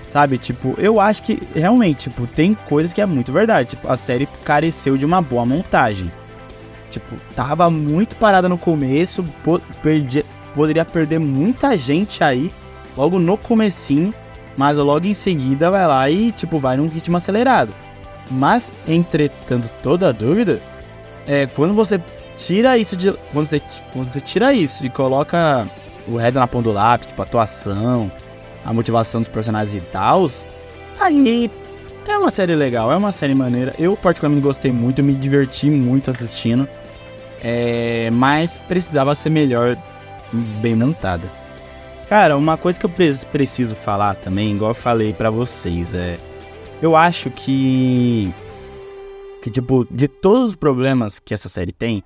Sabe, 0.08 0.38
tipo, 0.38 0.74
eu 0.78 1.00
acho 1.00 1.22
que 1.22 1.42
realmente, 1.54 2.08
tipo, 2.08 2.26
tem 2.26 2.54
coisas 2.54 2.92
que 2.92 3.00
é 3.00 3.06
muito 3.06 3.32
verdade. 3.32 3.70
Tipo, 3.70 3.90
a 3.90 3.96
série 3.96 4.28
careceu 4.44 4.96
de 4.96 5.04
uma 5.04 5.20
boa 5.20 5.44
montagem. 5.44 6.10
Tipo, 6.90 7.16
tava 7.34 7.68
muito 7.70 8.16
parada 8.16 8.48
no 8.48 8.56
começo, 8.56 9.24
perdi, 9.82 10.24
poderia 10.54 10.84
perder 10.84 11.18
muita 11.18 11.76
gente 11.76 12.22
aí, 12.24 12.50
logo 12.96 13.18
no 13.18 13.36
comecinho, 13.36 14.14
mas 14.56 14.78
logo 14.78 15.06
em 15.06 15.12
seguida 15.12 15.70
vai 15.70 15.86
lá 15.86 16.08
e, 16.08 16.32
tipo, 16.32 16.58
vai 16.58 16.76
num 16.76 16.86
ritmo 16.86 17.16
acelerado. 17.16 17.74
Mas, 18.30 18.72
entretanto, 18.88 19.68
toda 19.82 20.12
dúvida, 20.12 20.60
é 21.26 21.46
quando 21.46 21.74
você 21.74 22.00
tira 22.38 22.78
isso 22.78 22.96
de. 22.96 23.12
Quando 23.32 23.46
você, 23.46 23.60
quando 23.92 24.12
você 24.12 24.20
tira 24.20 24.52
isso 24.52 24.84
e 24.84 24.90
coloca 24.90 25.68
o 26.08 26.16
resto 26.16 26.38
na 26.38 26.46
ponta 26.46 26.64
do 26.64 26.72
lápis, 26.72 27.08
tipo, 27.08 27.20
a 27.20 27.24
atuação, 27.24 28.10
a 28.66 28.72
motivação 28.72 29.20
dos 29.20 29.28
personagens 29.28 29.74
e 29.74 29.86
tal, 29.86 30.26
aí 30.98 31.50
é 32.06 32.18
uma 32.18 32.30
série 32.30 32.54
legal, 32.54 32.90
é 32.92 32.96
uma 32.96 33.12
série 33.12 33.34
maneira. 33.34 33.74
Eu 33.78 33.96
particularmente 33.96 34.42
gostei 34.42 34.72
muito, 34.72 35.02
me 35.02 35.14
diverti 35.14 35.70
muito 35.70 36.10
assistindo. 36.10 36.68
É, 37.42 38.10
mas 38.10 38.58
precisava 38.58 39.14
ser 39.14 39.30
melhor, 39.30 39.76
bem 40.60 40.74
montada. 40.74 41.24
Cara, 42.08 42.36
uma 42.36 42.56
coisa 42.56 42.78
que 42.78 42.86
eu 42.86 42.90
preciso 43.30 43.74
falar 43.76 44.14
também, 44.14 44.54
igual 44.54 44.70
eu 44.72 44.74
falei 44.74 45.12
para 45.12 45.30
vocês, 45.30 45.94
é. 45.94 46.18
Eu 46.80 46.96
acho 46.96 47.30
que. 47.30 48.32
Que, 49.42 49.50
tipo, 49.50 49.86
de 49.90 50.08
todos 50.08 50.50
os 50.50 50.54
problemas 50.56 51.18
que 51.18 51.32
essa 51.32 51.48
série 51.48 51.72
tem, 51.72 52.02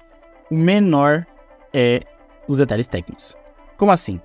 o 0.51 0.57
menor 0.57 1.27
é 1.73 2.01
os 2.47 2.59
detalhes 2.59 2.87
técnicos. 2.87 3.35
Como 3.77 3.91
assim? 3.91 4.21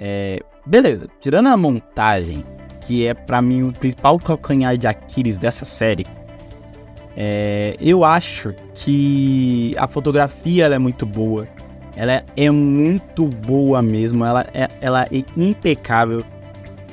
É, 0.00 0.40
beleza, 0.64 1.06
tirando 1.20 1.48
a 1.48 1.56
montagem, 1.56 2.44
que 2.80 3.06
é 3.06 3.12
para 3.12 3.42
mim 3.42 3.62
o 3.62 3.72
principal 3.72 4.18
calcanhar 4.18 4.76
de 4.78 4.86
Aquiles 4.86 5.36
dessa 5.36 5.66
série, 5.66 6.06
é, 7.16 7.76
eu 7.80 8.04
acho 8.04 8.54
que 8.74 9.74
a 9.76 9.86
fotografia 9.86 10.66
é 10.66 10.78
muito 10.78 11.04
boa. 11.04 11.46
Ela 11.96 12.24
é 12.36 12.50
muito 12.50 13.26
boa 13.26 13.82
mesmo. 13.82 14.24
Ela 14.24 14.46
é, 14.54 14.68
ela 14.80 15.04
é 15.04 15.22
impecável. 15.36 16.24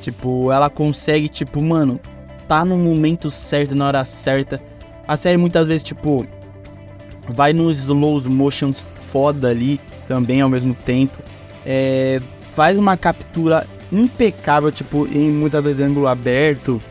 Tipo, 0.01 0.51
ela 0.51 0.69
consegue, 0.69 1.29
tipo, 1.29 1.61
mano, 1.61 1.99
tá 2.47 2.65
no 2.65 2.77
momento 2.77 3.29
certo, 3.29 3.75
na 3.75 3.87
hora 3.87 4.03
certa. 4.03 4.61
A 5.07 5.15
série 5.15 5.37
muitas 5.37 5.67
vezes, 5.67 5.83
tipo, 5.83 6.25
vai 7.29 7.53
nos 7.53 7.79
slow 7.79 8.21
motions 8.29 8.83
foda 9.07 9.49
ali 9.49 9.79
também 10.07 10.41
ao 10.41 10.49
mesmo 10.49 10.73
tempo. 10.73 11.17
É, 11.65 12.19
faz 12.57 12.75
uma 12.75 12.97
captura 12.97 13.67
impecável, 13.91 14.71
tipo, 14.71 15.07
em 15.11 15.29
muitas 15.29 15.63
vezes 15.63 15.79
ângulo 15.79 16.07
aberto. 16.07 16.81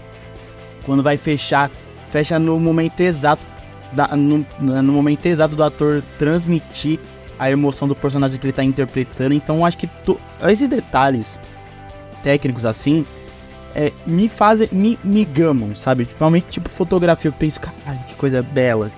Quando 0.85 1.02
vai 1.02 1.16
fechar, 1.16 1.73
fecha 2.08 2.38
no 2.38 2.61
momento 2.61 3.00
exato, 3.00 3.42
da, 3.90 4.16
no, 4.16 4.46
no, 4.61 4.92
momento 4.92 5.26
exato 5.26 5.56
do 5.56 5.64
ator 5.64 6.04
transmitir 6.20 7.00
a 7.37 7.50
emoção 7.50 7.88
do 7.88 7.96
personagem 7.96 8.38
que 8.38 8.46
ele 8.46 8.52
tá 8.52 8.62
interpretando. 8.62 9.35
Então 9.35 9.66
acho 9.66 9.76
que 9.76 9.90
esses 10.49 10.68
detalhes 10.68 11.40
técnicos 12.23 12.64
assim 12.64 13.04
é, 13.75 13.92
me 14.06 14.28
fazem, 14.28 14.68
me, 14.70 14.96
me 15.02 15.25
gamam, 15.25 15.75
sabe? 15.75 16.04
Principalmente 16.04 16.46
tipo 16.46 16.68
fotografia, 16.68 17.28
eu 17.28 17.32
penso, 17.32 17.61
caralho, 17.61 18.04
que 18.06 18.14
coisa 18.14 18.40
bela, 18.40 18.88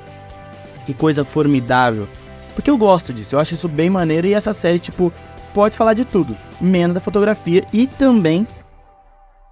que 0.85 0.93
coisa 0.93 1.25
formidável. 1.25 2.07
Porque 2.55 2.69
eu 2.69 2.77
gosto 2.77 3.11
disso, 3.11 3.37
eu 3.37 3.41
acho 3.41 3.55
isso 3.55 3.69
bem 3.69 3.89
maneiro 3.89 4.27
e 4.27 4.35
essa 4.35 4.53
série, 4.53 4.79
tipo, 4.79 5.11
pode 5.55 5.77
falar 5.77 5.95
de 5.95 6.05
tudo, 6.05 6.37
menos 6.61 6.95
da 6.95 7.01
fotografia 7.01 7.65
e 7.73 7.87
também 7.87 8.47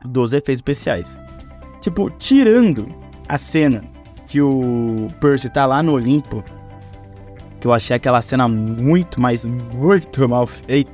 dos 0.04 0.32
efeitos 0.32 0.60
especiais. 0.60 1.18
Tipo, 1.80 2.10
tirando 2.10 2.88
a 3.28 3.38
cena 3.38 3.84
que 4.26 4.40
o 4.40 5.08
Percy 5.20 5.48
tá 5.48 5.66
lá 5.66 5.82
no 5.82 5.92
Olimpo, 5.92 6.42
que 7.60 7.66
eu 7.66 7.72
achei 7.72 7.96
aquela 7.96 8.20
cena 8.20 8.48
muito, 8.48 9.20
mas 9.20 9.44
muito 9.44 10.28
mal 10.28 10.46
feita, 10.46 10.90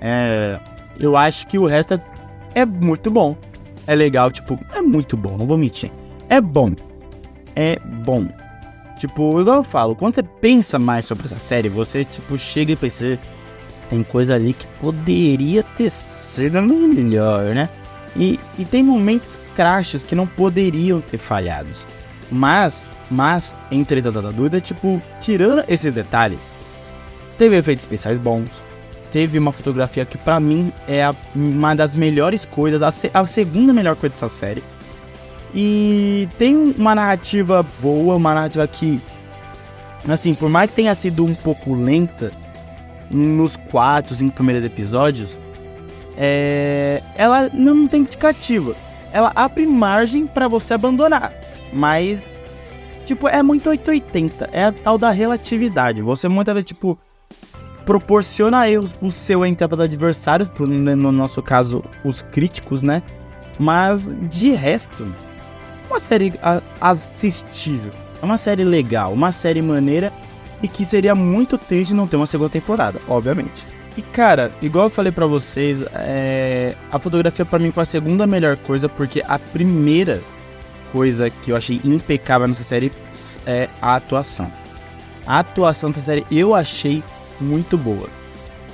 é, 0.00 0.58
eu 0.98 1.16
acho 1.16 1.46
que 1.46 1.58
o 1.58 1.66
resto 1.66 1.94
é, 1.94 2.00
é 2.54 2.66
muito 2.66 3.10
bom. 3.10 3.36
É 3.86 3.94
legal, 3.94 4.30
tipo, 4.30 4.58
é 4.72 4.82
muito 4.82 5.16
bom, 5.16 5.36
não 5.36 5.46
vou 5.46 5.56
mentir. 5.56 5.92
É 6.28 6.40
bom. 6.40 6.72
É 7.54 7.78
bom. 7.78 8.26
Tipo, 8.98 9.40
igual 9.40 9.56
eu 9.58 9.62
falo, 9.62 9.94
quando 9.94 10.14
você 10.14 10.22
pensa 10.22 10.78
mais 10.78 11.04
sobre 11.04 11.26
essa 11.26 11.38
série, 11.38 11.68
você, 11.68 12.04
tipo, 12.04 12.36
chega 12.38 12.72
e 12.72 12.76
pensa, 12.76 13.18
tem 13.88 14.02
coisa 14.02 14.34
ali 14.34 14.52
que 14.52 14.66
poderia 14.80 15.62
ter 15.62 15.90
sido 15.90 16.60
melhor, 16.62 17.54
né? 17.54 17.68
E, 18.16 18.40
e 18.58 18.64
tem 18.64 18.82
momentos 18.82 19.38
crashes 19.54 20.02
que 20.02 20.14
não 20.14 20.26
poderiam 20.26 21.00
ter 21.00 21.18
falhados. 21.18 21.86
Mas, 22.30 22.90
mas, 23.10 23.56
entretanto 23.70 24.20
da 24.20 24.30
dúvida, 24.30 24.60
tipo, 24.60 25.00
tirando 25.20 25.64
esse 25.68 25.90
detalhe, 25.90 26.38
teve 27.38 27.56
efeitos 27.56 27.84
especiais 27.84 28.18
bons, 28.18 28.62
teve 29.12 29.38
uma 29.38 29.52
fotografia 29.52 30.04
que 30.04 30.18
para 30.18 30.40
mim 30.40 30.72
é 30.88 31.04
a, 31.04 31.14
uma 31.34 31.74
das 31.74 31.94
melhores 31.94 32.44
coisas, 32.44 32.82
a, 32.82 32.90
se, 32.90 33.10
a 33.14 33.24
segunda 33.26 33.72
melhor 33.72 33.96
coisa 33.96 34.14
dessa 34.14 34.28
série. 34.28 34.64
E 35.54 36.28
tem 36.36 36.74
uma 36.76 36.94
narrativa 36.94 37.64
boa, 37.80 38.16
uma 38.16 38.34
narrativa 38.34 38.66
que, 38.66 39.00
assim, 40.08 40.34
por 40.34 40.50
mais 40.50 40.68
que 40.70 40.76
tenha 40.76 40.94
sido 40.94 41.24
um 41.24 41.34
pouco 41.34 41.74
lenta, 41.74 42.32
nos 43.10 43.56
quatro, 43.56 44.14
cinco 44.14 44.34
primeiros 44.34 44.64
episódios, 44.64 45.38
é, 46.16 47.02
ela 47.16 47.48
não 47.52 47.86
tem 47.86 48.00
indicativa. 48.00 48.74
Ela 49.12 49.32
abre 49.34 49.66
margem 49.66 50.26
para 50.26 50.48
você 50.48 50.74
abandonar. 50.74 51.32
Mas, 51.72 52.30
tipo, 53.04 53.28
é 53.28 53.42
muito 53.42 53.68
880. 53.68 54.50
É 54.52 54.64
a 54.64 54.72
tal 54.72 54.98
da 54.98 55.10
relatividade. 55.10 56.02
Você 56.02 56.28
muitas 56.28 56.54
vezes, 56.54 56.68
tipo, 56.68 56.98
proporciona 57.84 58.68
erros 58.68 58.92
pro 58.92 59.10
seu 59.10 59.46
intérprete 59.46 59.84
adversário, 59.84 60.46
pro, 60.46 60.66
no 60.66 61.12
nosso 61.12 61.42
caso, 61.42 61.84
os 62.04 62.20
críticos, 62.20 62.82
né? 62.82 63.02
Mas, 63.58 64.08
de 64.28 64.50
resto, 64.50 65.06
uma 65.88 65.98
série 65.98 66.34
assistível. 66.80 67.92
É 68.20 68.24
uma 68.24 68.36
série 68.36 68.64
legal, 68.64 69.12
uma 69.12 69.30
série 69.30 69.62
maneira 69.62 70.12
e 70.66 70.68
que 70.68 70.84
seria 70.84 71.14
muito 71.14 71.56
triste 71.56 71.94
não 71.94 72.08
ter 72.08 72.16
uma 72.16 72.26
segunda 72.26 72.50
temporada, 72.50 73.00
obviamente. 73.06 73.64
E 73.96 74.02
cara, 74.02 74.50
igual 74.60 74.86
eu 74.86 74.90
falei 74.90 75.12
para 75.12 75.24
vocês, 75.24 75.84
é... 75.94 76.74
a 76.90 76.98
fotografia 76.98 77.44
para 77.44 77.60
mim 77.60 77.70
foi 77.70 77.84
a 77.84 77.86
segunda 77.86 78.26
melhor 78.26 78.56
coisa, 78.56 78.88
porque 78.88 79.22
a 79.26 79.38
primeira 79.38 80.20
coisa 80.92 81.30
que 81.30 81.52
eu 81.52 81.56
achei 81.56 81.80
impecável 81.84 82.48
nessa 82.48 82.64
série 82.64 82.90
é 83.46 83.68
a 83.80 83.94
atuação. 83.94 84.50
A 85.24 85.38
atuação 85.38 85.90
dessa 85.90 86.04
série 86.04 86.26
eu 86.32 86.52
achei 86.52 87.00
muito 87.40 87.78
boa. 87.78 88.08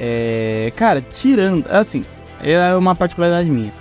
É... 0.00 0.72
Cara, 0.74 1.02
tirando, 1.02 1.66
assim, 1.68 2.06
é 2.42 2.74
uma 2.74 2.94
particularidade 2.94 3.50
minha. 3.50 3.72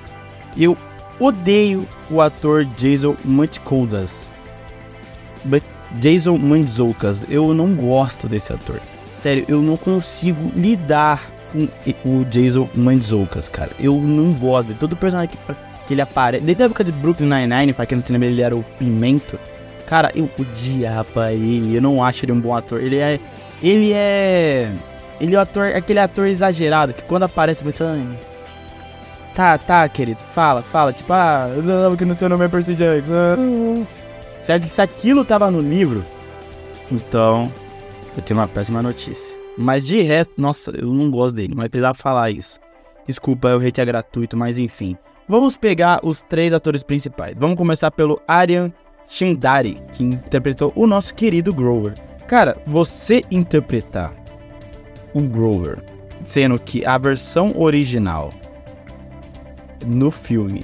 Eu 0.57 0.77
odeio 1.17 1.87
o 2.09 2.19
ator 2.19 2.65
Jason 2.75 3.15
Mantzoukas. 3.23 4.29
Jason 5.95 6.37
Mantzoukas, 6.37 7.25
eu 7.29 7.53
não 7.53 7.73
gosto 7.73 8.27
desse 8.27 8.53
ator. 8.53 8.79
Sério, 9.15 9.45
eu 9.47 9.61
não 9.61 9.77
consigo 9.77 10.51
lidar 10.55 11.31
com 11.51 11.67
o 12.05 12.25
Jason 12.25 12.69
Mantzoukas, 12.73 13.49
cara. 13.49 13.71
Eu 13.79 13.99
não 13.99 14.33
gosto 14.33 14.69
de 14.69 14.73
todo 14.75 14.95
personagem 14.95 15.29
que, 15.87 15.93
ele 15.93 16.01
aparece. 16.01 16.43
Desde 16.43 16.63
a 16.63 16.65
época 16.67 16.83
de 16.83 16.91
Brooklyn 16.91 17.27
Nine-Nine, 17.27 17.73
pra 17.73 17.85
quem 17.85 17.97
não 17.97 18.03
se 18.03 18.11
lembra, 18.13 18.27
ele 18.27 18.41
era 18.41 18.55
o 18.55 18.63
Pimento. 18.79 19.37
Cara, 19.85 20.09
eu 20.15 20.29
odiava 20.39 21.33
ele, 21.33 21.75
eu 21.75 21.81
não 21.81 22.03
acho 22.03 22.23
ele 22.23 22.31
um 22.31 22.39
bom 22.39 22.55
ator. 22.55 22.81
Ele 22.81 22.97
é. 22.97 23.19
Ele 23.61 23.91
é. 23.91 24.71
Ele 25.19 25.35
é 25.35 25.37
o 25.37 25.41
ator, 25.41 25.67
aquele 25.67 25.99
ator 25.99 26.27
exagerado 26.27 26.93
que 26.93 27.03
quando 27.03 27.23
aparece 27.23 27.63
você. 27.63 27.83
Tá, 29.35 29.57
tá, 29.57 29.87
querido, 29.87 30.19
fala, 30.19 30.61
fala. 30.61 30.93
Tipo, 30.93 31.13
ah, 31.13 31.47
não, 31.63 31.95
que 31.95 32.05
no 32.05 32.15
seu 32.17 32.29
nome 32.29 32.45
é 32.45 32.47
Percy 32.47 32.73
Jackson. 32.73 33.85
Se, 34.41 34.59
se 34.67 34.81
aquilo 34.81 35.23
tava 35.23 35.51
no 35.51 35.61
livro, 35.61 36.03
então 36.91 37.51
eu 38.17 38.23
tenho 38.23 38.39
uma 38.39 38.47
péssima 38.47 38.81
notícia. 38.81 39.37
Mas 39.55 39.85
de 39.85 40.01
resto, 40.01 40.33
nossa, 40.35 40.71
eu 40.71 40.87
não 40.87 41.11
gosto 41.11 41.35
dele, 41.35 41.53
mas 41.55 41.67
precisava 41.67 41.93
falar 41.93 42.31
isso. 42.31 42.59
Desculpa, 43.05 43.55
o 43.55 43.59
hate 43.59 43.79
é 43.79 43.85
gratuito, 43.85 44.35
mas 44.35 44.57
enfim. 44.57 44.97
Vamos 45.27 45.55
pegar 45.55 45.99
os 46.03 46.23
três 46.23 46.53
atores 46.53 46.81
principais. 46.81 47.35
Vamos 47.37 47.55
começar 47.55 47.91
pelo 47.91 48.19
Aryan 48.27 48.73
Shindari, 49.07 49.77
que 49.93 50.03
interpretou 50.03 50.73
o 50.75 50.87
nosso 50.87 51.13
querido 51.13 51.53
Grover. 51.53 51.93
Cara, 52.27 52.57
você 52.65 53.23
interpretar 53.29 54.11
o 55.13 55.21
Grover, 55.21 55.83
sendo 56.25 56.57
que 56.57 56.83
a 56.83 56.97
versão 56.97 57.53
original 57.55 58.31
no 59.85 60.09
filme 60.09 60.63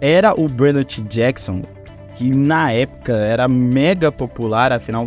era 0.00 0.32
o 0.40 0.48
Brandon 0.48 0.84
T. 0.84 1.02
Jackson, 1.02 1.62
que 2.18 2.34
na 2.34 2.72
época 2.72 3.12
era 3.12 3.46
mega 3.46 4.10
popular, 4.10 4.72
afinal, 4.72 5.06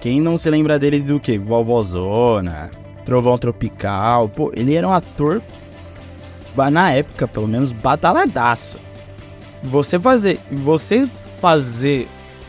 quem 0.00 0.20
não 0.20 0.36
se 0.36 0.50
lembra 0.50 0.76
dele 0.76 0.98
do 1.00 1.20
que? 1.20 1.38
Vovozona, 1.38 2.68
Trovão 3.04 3.38
Tropical, 3.38 4.28
pô, 4.28 4.50
ele 4.52 4.74
era 4.74 4.88
um 4.88 4.92
ator, 4.92 5.40
na 6.72 6.90
época 6.90 7.28
pelo 7.28 7.46
menos, 7.46 7.70
batalhadaço. 7.70 8.76
Você 9.62 10.00
fazer, 10.00 10.40
você 10.50 11.08
fazer 11.40 12.08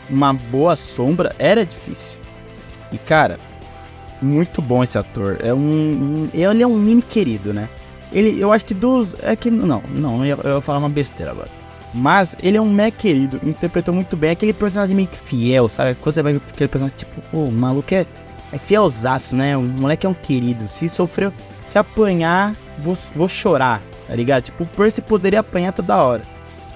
uma 0.10 0.34
boa 0.34 0.76
sombra 0.76 1.36
era 1.38 1.64
difícil. 1.64 2.18
E 2.92 2.98
cara, 2.98 3.38
muito 4.20 4.60
bom 4.60 4.84
esse 4.84 4.98
ator. 4.98 5.38
É 5.44 5.54
um, 5.54 5.60
um, 5.60 6.30
ele 6.34 6.64
é 6.64 6.68
um 6.68 6.76
mini 6.76 7.04
querido, 7.04 7.54
né? 7.54 7.70
Ele, 8.12 8.42
eu 8.42 8.52
acho 8.52 8.66
que 8.66 8.74
dos. 8.74 9.16
É 9.22 9.36
que. 9.36 9.52
Não, 9.52 9.84
não, 9.88 10.26
eu, 10.26 10.38
eu 10.38 10.62
falar 10.62 10.80
uma 10.80 10.90
besteira 10.90 11.32
agora. 11.32 11.59
Mas 11.94 12.38
ele 12.42 12.58
é 12.58 12.62
um 12.62 12.72
meh 12.72 12.92
querido, 12.92 13.40
interpretou 13.44 13.94
muito 13.94 14.16
bem 14.16 14.30
aquele 14.30 14.54
personagem 14.54 14.96
meio 14.96 15.08
fiel, 15.08 15.68
sabe? 15.68 15.96
Quando 15.96 16.14
você 16.14 16.22
vai 16.22 16.34
ver 16.34 16.42
aquele 16.48 16.68
personagem, 16.68 16.98
tipo, 16.98 17.22
o 17.36 17.52
maluco 17.52 17.94
é, 17.94 18.06
é 18.52 18.58
fielzaço, 18.58 19.36
né? 19.36 19.58
O 19.58 19.62
moleque 19.62 20.06
é 20.06 20.10
um 20.10 20.14
querido. 20.14 20.68
Se 20.68 20.88
sofreu, 20.88 21.34
se 21.64 21.78
apanhar, 21.80 22.56
vou, 22.78 22.96
vou 23.16 23.28
chorar, 23.28 23.82
tá 24.08 24.16
ligado? 24.16 24.44
Tipo, 24.44 24.64
o 24.64 24.68
Percy 24.68 25.02
poderia 25.02 25.40
apanhar 25.40 25.74
toda 25.74 25.98
hora. 25.98 26.22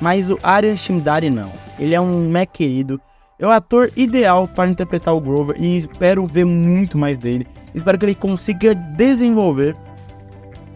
Mas 0.01 0.29
o 0.29 0.39
Aryan 0.41 0.75
Shimdari 0.75 1.29
não. 1.29 1.51
Ele 1.79 1.93
é 1.93 2.01
um 2.01 2.29
meh 2.29 2.45
querido. 2.45 2.99
É 3.39 3.45
o 3.45 3.51
ator 3.51 3.91
ideal 3.95 4.47
para 4.47 4.69
interpretar 4.69 5.13
o 5.13 5.21
Grover 5.21 5.55
e 5.59 5.77
espero 5.77 6.25
ver 6.25 6.45
muito 6.45 6.97
mais 6.97 7.17
dele. 7.17 7.47
Espero 7.73 7.97
que 7.97 8.05
ele 8.05 8.15
consiga 8.15 8.73
desenvolver 8.73 9.75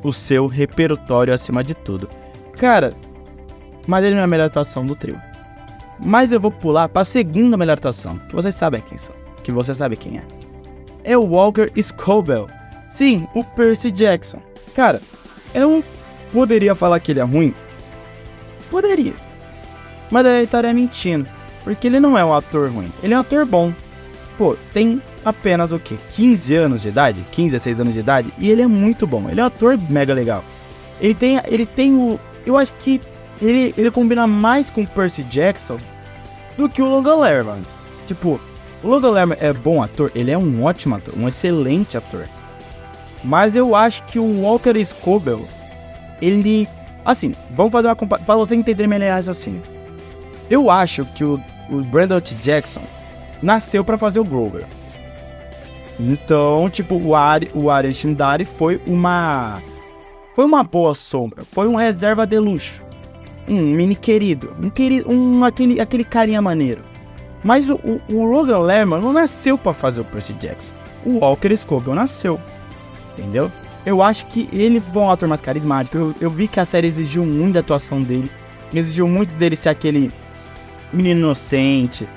o 0.04 0.12
seu 0.12 0.48
repertório 0.48 1.34
acima 1.34 1.64
de 1.64 1.74
tudo. 1.74 2.10
Cara, 2.58 2.92
mas 3.88 4.04
ele 4.04 4.14
não 4.14 4.22
é 4.22 4.26
a 4.26 4.28
melhor 4.28 4.46
atuação 4.46 4.86
do 4.86 4.96
trio. 4.96 5.20
Mas 6.04 6.32
eu 6.32 6.40
vou 6.40 6.52
pular 6.52 6.88
para 6.90 7.02
a 7.02 7.06
segunda 7.06 7.58
melhor 7.58 7.78
atuação, 7.78 8.20
que 8.30 8.36
vocês 8.36 8.54
sabem 8.54 8.82
quem 8.82 8.98
são, 8.98 9.16
que 9.44 9.52
você 9.52 9.74
sabe 9.74 9.96
quem 9.96 10.18
é. 10.18 10.24
É 11.04 11.18
o 11.18 11.26
Walker 11.26 11.72
Scobell. 11.82 12.48
Sim, 12.90 13.28
o 13.34 13.44
Percy 13.44 13.92
Jackson. 13.92 14.40
Cara, 14.76 15.02
eu 15.54 15.70
não 15.70 15.84
poderia 16.32 16.76
falar 16.76 17.00
que 17.00 17.12
ele 17.12 17.20
é 17.20 17.24
ruim? 17.24 17.54
Poderia. 18.70 19.14
Mas 20.12 20.26
eu 20.26 20.44
estaria 20.44 20.74
mentindo, 20.74 21.28
porque 21.64 21.88
ele 21.88 22.00
não 22.00 22.18
é 22.18 22.24
um 22.24 22.34
ator 22.34 22.70
ruim, 22.70 22.92
ele 23.02 23.14
é 23.14 23.18
um 23.18 23.22
ator 23.22 23.46
bom. 23.46 23.74
Pô, 24.38 24.56
tem 24.72 25.02
apenas 25.26 25.72
o 25.72 25.80
quê? 25.80 25.96
15 26.16 26.56
anos 26.56 26.82
de 26.84 26.90
idade? 26.90 27.26
15 27.32 27.56
a 27.56 27.60
6 27.60 27.80
anos 27.80 27.94
de 27.94 28.00
idade? 28.00 28.32
E 28.38 28.52
ele 28.52 28.62
é 28.62 28.68
muito 28.68 29.08
bom, 29.08 29.30
ele 29.30 29.40
é 29.40 29.44
um 29.44 29.48
ator 29.48 29.78
mega 29.90 30.14
legal. 30.14 30.44
Ele 31.02 31.16
tem, 31.16 31.42
ele 31.46 31.66
tem 31.66 31.96
o. 31.96 32.20
Eu 32.46 32.56
acho 32.56 32.74
que 32.74 33.02
ele, 33.42 33.74
ele 33.78 33.92
combina 33.92 34.26
mais 34.26 34.70
com 34.70 34.82
o 34.82 34.88
Percy 34.88 35.24
Jackson 35.24 35.78
do 36.58 36.68
que 36.68 36.82
o 36.82 36.88
Logan 36.88 37.18
Lerman. 37.18 37.62
Tipo, 38.08 38.40
o 38.84 38.88
Logan 38.88 39.12
Lerman 39.12 39.38
é 39.40 39.54
bom 39.54 39.82
ator, 39.82 40.12
ele 40.16 40.32
é 40.32 40.38
um 40.38 40.64
ótimo 40.64 40.96
ator, 40.96 41.14
um 41.18 41.28
excelente 41.28 41.98
ator. 41.98 42.28
Mas 43.24 43.56
eu 43.56 43.76
acho 43.76 44.04
que 44.04 44.20
o 44.20 44.42
Walker 44.42 44.84
Scobell, 44.84 45.46
ele. 46.22 46.68
Assim, 47.06 47.34
vamos 47.52 47.72
fazer 47.72 47.88
uma 47.88 47.96
comparação. 47.96 48.26
Pra 48.26 48.36
você 48.36 48.56
entender 48.56 48.88
melhor 48.88 49.18
assim. 49.18 49.62
Eu 50.50 50.70
acho 50.70 51.04
que 51.06 51.24
o, 51.24 51.42
o 51.70 51.82
Brandon 51.84 52.22
T. 52.22 52.36
Jackson 52.36 52.82
nasceu 53.42 53.84
para 53.84 53.98
fazer 53.98 54.20
o 54.20 54.24
Grover. 54.24 54.66
Então, 56.00 56.70
tipo, 56.70 56.96
o 56.96 57.16
Ari, 57.16 57.50
o 57.54 57.70
Ari 57.70 57.94
Shindari 57.94 58.46
foi 58.46 58.82
uma. 58.86 59.62
Foi 60.36 60.46
uma 60.46 60.64
boa 60.64 60.94
sombra. 60.94 61.44
Foi 61.44 61.68
um 61.68 61.76
reserva 61.76 62.26
de 62.26 62.38
luxo 62.38 62.87
um 63.48 63.62
mini 63.62 63.96
querido, 63.96 64.56
um 64.62 64.70
querido, 64.70 65.10
um 65.12 65.44
aquele, 65.44 65.80
aquele 65.80 66.04
carinha 66.04 66.42
maneiro. 66.42 66.84
Mas 67.44 67.70
o, 67.70 67.76
o, 67.76 68.02
o 68.10 68.26
Logan 68.26 68.60
Lerman 68.60 69.00
não 69.00 69.14
nasceu 69.14 69.58
para 69.58 69.74
fazer 69.74 70.02
o 70.02 70.06
Percy 70.06 70.34
Jackson. 70.34 70.74
O 71.06 71.20
Walker 71.20 71.56
Scobell 71.56 71.96
nasceu, 71.96 72.40
entendeu? 73.18 73.52
Eu 73.86 74.04
acho 74.04 74.26
que 74.26 74.50
ele 74.52 74.82
foi 74.82 75.02
um 75.02 75.10
ator 75.10 75.30
mais 75.30 75.40
carismático. 75.40 75.98
Eu, 75.98 76.16
eu 76.20 76.30
vi 76.30 76.48
que 76.48 76.60
a 76.60 76.66
série 76.66 76.88
exigiu 76.88 77.26
muito 77.26 77.54
da 77.54 77.62
atuação 77.62 78.02
dele, 78.02 78.30
exigiu 78.74 79.08
muito 79.08 79.34
dele 79.36 79.56
ser 79.56 79.70
aquele 79.70 80.12
menino 80.92 81.22
inocente, 81.22 82.08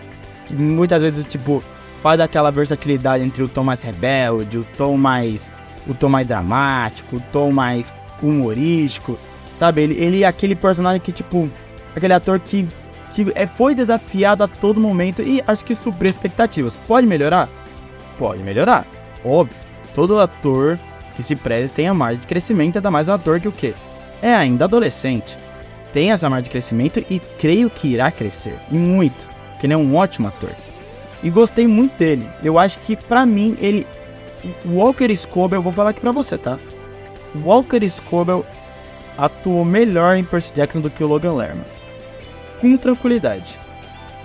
que 0.46 0.54
muitas 0.54 1.00
vezes 1.00 1.24
tipo 1.24 1.62
faz 2.02 2.18
aquela 2.18 2.50
versatilidade 2.50 3.22
entre 3.22 3.42
o 3.42 3.48
tom 3.48 3.62
mais 3.62 3.82
rebelde, 3.82 4.58
o 4.58 4.66
tom 4.76 4.96
mais 4.96 5.50
o 5.86 5.94
tom 5.94 6.08
mais 6.08 6.26
dramático, 6.26 7.16
o 7.16 7.20
tom 7.32 7.52
mais 7.52 7.92
humorístico. 8.22 9.18
Sabe, 9.60 9.82
ele, 9.82 10.02
ele 10.02 10.22
é 10.24 10.26
aquele 10.26 10.54
personagem 10.54 11.02
que, 11.02 11.12
tipo, 11.12 11.46
aquele 11.94 12.14
ator 12.14 12.40
que, 12.40 12.66
que 13.12 13.30
é, 13.34 13.46
foi 13.46 13.74
desafiado 13.74 14.42
a 14.42 14.48
todo 14.48 14.80
momento 14.80 15.20
e 15.20 15.44
acho 15.46 15.62
que 15.62 15.74
supriu 15.74 16.10
expectativas. 16.10 16.78
Pode 16.88 17.06
melhorar? 17.06 17.46
Pode 18.18 18.42
melhorar. 18.42 18.86
Óbvio. 19.22 19.54
Todo 19.94 20.18
ator 20.18 20.78
que 21.14 21.22
se 21.22 21.36
preze 21.36 21.74
tem 21.74 21.86
a 21.86 21.92
margem 21.92 22.22
de 22.22 22.26
crescimento, 22.26 22.76
ainda 22.76 22.90
mais 22.90 23.06
um 23.06 23.12
ator 23.12 23.38
que 23.38 23.48
o 23.48 23.52
quê? 23.52 23.74
É 24.22 24.32
ainda 24.32 24.64
adolescente. 24.64 25.36
Tem 25.92 26.10
essa 26.10 26.30
margem 26.30 26.44
de 26.44 26.50
crescimento 26.50 27.04
e 27.10 27.20
creio 27.38 27.68
que 27.68 27.88
irá 27.88 28.10
crescer. 28.10 28.58
E 28.72 28.78
muito. 28.78 29.28
Que 29.60 29.66
ele 29.66 29.74
é 29.74 29.76
um 29.76 29.94
ótimo 29.94 30.28
ator. 30.28 30.52
E 31.22 31.28
gostei 31.28 31.66
muito 31.66 31.98
dele. 31.98 32.26
Eu 32.42 32.58
acho 32.58 32.78
que 32.78 32.96
para 32.96 33.26
mim 33.26 33.58
ele. 33.60 33.86
Walker 34.64 35.14
Scobell, 35.14 35.58
eu 35.58 35.62
vou 35.62 35.70
falar 35.70 35.90
aqui 35.90 36.00
pra 36.00 36.12
você, 36.12 36.38
tá? 36.38 36.58
Walker 37.44 37.86
Scobell 37.90 38.42
atuou 39.20 39.64
melhor 39.64 40.16
em 40.16 40.24
Percy 40.24 40.52
Jackson 40.54 40.80
do 40.80 40.90
que 40.90 41.04
o 41.04 41.06
Logan 41.06 41.34
Lerman. 41.34 41.64
Com 42.60 42.76
tranquilidade. 42.76 43.58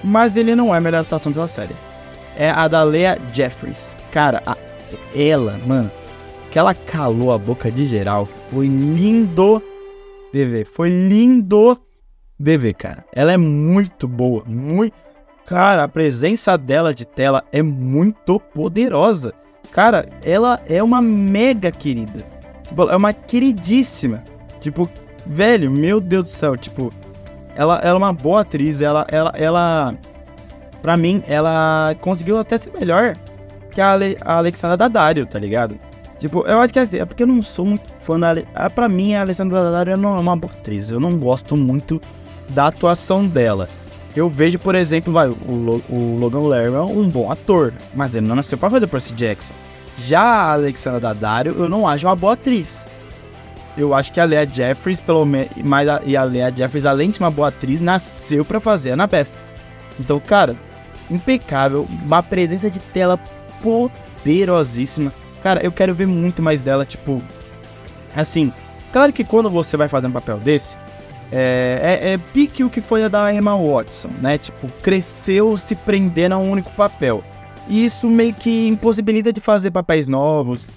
Mas 0.04 0.38
ele 0.38 0.56
não 0.56 0.74
é 0.74 0.78
a 0.78 0.82
melhor 0.82 1.02
atuação 1.02 1.32
dessa 1.32 1.48
série. 1.48 1.76
É 2.38 2.50
a 2.50 2.68
da 2.68 2.84
Lea 2.84 3.18
Jeffries. 3.34 3.96
Cara, 4.12 4.42
a, 4.46 4.56
ela, 5.14 5.60
mano, 5.66 5.92
que 6.52 6.60
ela 6.60 6.74
calou 6.74 7.34
a 7.34 7.38
boca 7.38 7.72
de 7.72 7.86
geral. 7.86 8.26
Foi 8.52 8.68
lindo 8.68 9.62
de 10.32 10.46
ver. 10.46 10.66
Foi 10.66 10.90
lindo 10.90 11.80
de 12.40 12.58
ver, 12.58 12.74
cara. 12.74 13.06
Ela 13.14 13.34
é 13.34 13.38
muito 13.38 14.08
boa. 14.08 14.44
Muito. 14.46 14.94
Cara, 15.46 15.84
a 15.84 15.88
presença 15.88 16.58
dela 16.58 16.94
de 16.94 17.06
tela 17.06 17.44
é 17.52 17.62
muito 17.62 18.40
poderosa. 18.40 19.34
Cara, 19.72 20.08
ela 20.24 20.62
é 20.68 20.82
uma 20.82 21.02
mega 21.02 21.72
querida. 21.72 22.26
Tipo, 22.68 22.90
é 22.90 22.96
uma 22.96 23.14
queridíssima. 23.14 24.24
Tipo, 24.66 24.90
velho, 25.28 25.70
meu 25.70 26.02
Deus 26.02 26.24
do 26.24 26.30
céu, 26.30 26.58
tipo, 26.58 26.92
ela, 27.56 27.78
ela 27.84 27.92
é 27.92 27.94
uma 27.94 28.12
boa 28.12 28.42
atriz, 28.42 28.82
ela, 28.82 29.06
ela, 29.12 29.32
ela, 29.36 29.96
pra 30.82 30.98
mim, 30.98 31.22
ela 31.28 31.96
conseguiu 32.02 32.40
até 32.40 32.58
ser 32.58 32.74
melhor 32.74 33.16
que 33.70 33.80
a, 33.80 33.92
Ale, 33.92 34.18
a 34.22 34.38
Alexandra 34.38 34.76
Daddario, 34.76 35.28
tá 35.28 35.38
ligado? 35.38 35.78
Tipo, 36.18 36.48
eu 36.48 36.60
acho 36.62 36.74
que 36.74 36.80
é 36.80 36.82
assim, 36.82 36.98
é 36.98 37.06
porque 37.06 37.22
eu 37.22 37.28
não 37.28 37.44
sou 37.44 37.64
muito 37.64 37.84
fã 38.00 38.20
da. 38.20 38.38
Ah, 38.56 38.68
pra 38.68 38.90
mim, 38.90 39.14
a 39.14 39.22
Alessandra 39.22 39.62
Daddario 39.62 39.98
não 39.98 40.16
é 40.16 40.20
uma 40.20 40.36
boa 40.36 40.52
atriz. 40.52 40.90
Eu 40.90 41.00
não 41.00 41.16
gosto 41.16 41.56
muito 41.56 42.02
da 42.50 42.66
atuação 42.66 43.24
dela. 43.28 43.70
Eu 44.16 44.28
vejo, 44.28 44.58
por 44.58 44.74
exemplo, 44.74 45.14
vai, 45.14 45.30
o, 45.30 45.84
o 45.88 46.18
Logan 46.20 46.48
Lerman 46.48 46.80
é 46.80 46.84
um 46.84 47.08
bom 47.08 47.32
ator, 47.32 47.72
mas 47.94 48.16
ele 48.16 48.26
não 48.26 48.36
nasceu 48.36 48.58
pra 48.58 48.72
fazer 48.72 48.88
Percy 48.88 49.14
Jackson. 49.14 49.54
Já 50.00 50.24
a 50.24 50.54
Alexandra 50.54 51.00
Daddario, 51.00 51.54
eu 51.56 51.70
não 51.70 51.88
acho 51.88 52.08
uma 52.08 52.16
boa 52.16 52.34
atriz 52.34 52.88
eu 53.78 53.94
acho 53.94 54.12
que 54.12 54.20
a 54.20 54.26
Lea 54.26 54.46
Jeffries, 54.46 55.00
pelo 55.00 55.26
menos, 55.26 55.50
e 56.06 56.16
a 56.16 56.24
Lea 56.24 56.52
Jeffries, 56.56 56.86
além 56.86 57.10
de 57.10 57.20
uma 57.20 57.30
boa 57.30 57.50
atriz, 57.50 57.82
nasceu 57.82 58.46
para 58.46 58.60
fazer 58.60 58.92
a 58.92 58.94
Annabeth. 58.94 59.28
Então, 60.00 60.20
cara, 60.20 60.56
impecável, 61.10 61.88
uma 62.04 62.24
presença 62.24 62.70
de 62.70 62.80
tela 62.80 63.20
poderosíssima. 63.62 65.14
Cara, 65.44 65.64
eu 65.64 65.72
quero 65.72 65.94
ver 65.94 66.08
muito 66.08 66.42
mais 66.42 66.62
dela, 66.62 66.86
tipo, 66.86 67.22
assim, 68.16 68.52
claro 68.92 69.14
que 69.14 69.24
quando 69.24 69.50
você 69.50 69.78
vai 69.78 69.88
fazer 69.88 70.08
um 70.08 70.12
papel 70.12 70.38
desse, 70.38 70.78
é, 71.32 72.00
é, 72.02 72.14
é 72.14 72.18
pique 72.18 72.64
o 72.64 72.70
que 72.70 72.82
foi 72.82 73.04
a 73.04 73.08
da 73.08 73.34
Emma 73.34 73.56
Watson, 73.56 74.10
né? 74.22 74.38
Tipo, 74.38 74.68
cresceu 74.82 75.58
se 75.58 75.76
prendendo 75.76 76.34
a 76.34 76.38
um 76.38 76.50
único 76.50 76.72
papel. 76.72 77.24
E 77.68 77.84
isso 77.84 78.08
meio 78.08 78.34
que 78.34 78.68
impossibilita 78.68 79.34
de 79.34 79.42
fazer 79.42 79.72
papéis 79.72 80.08
novos, 80.08 80.68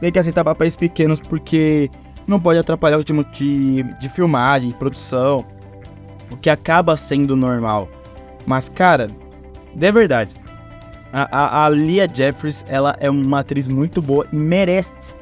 meio 0.00 0.12
que 0.12 0.18
aceitar 0.18 0.42
papéis 0.42 0.74
pequenos, 0.74 1.20
porque 1.20 1.90
não 2.26 2.40
pode 2.40 2.58
atrapalhar 2.58 2.96
o 2.96 2.98
ritmo 2.98 3.24
de, 3.24 3.82
de 3.98 4.08
filmagem, 4.08 4.68
de 4.68 4.74
produção, 4.74 5.44
o 6.30 6.36
que 6.36 6.50
acaba 6.50 6.96
sendo 6.96 7.36
normal. 7.36 7.88
Mas, 8.46 8.68
cara, 8.68 9.08
de 9.74 9.92
verdade, 9.92 10.34
a, 11.12 11.62
a, 11.62 11.66
a 11.66 11.68
Lia 11.68 12.08
Jeffries, 12.12 12.64
ela 12.68 12.96
é 12.98 13.08
uma 13.08 13.40
atriz 13.40 13.68
muito 13.68 14.02
boa 14.02 14.26
e 14.32 14.36
merece 14.36 15.14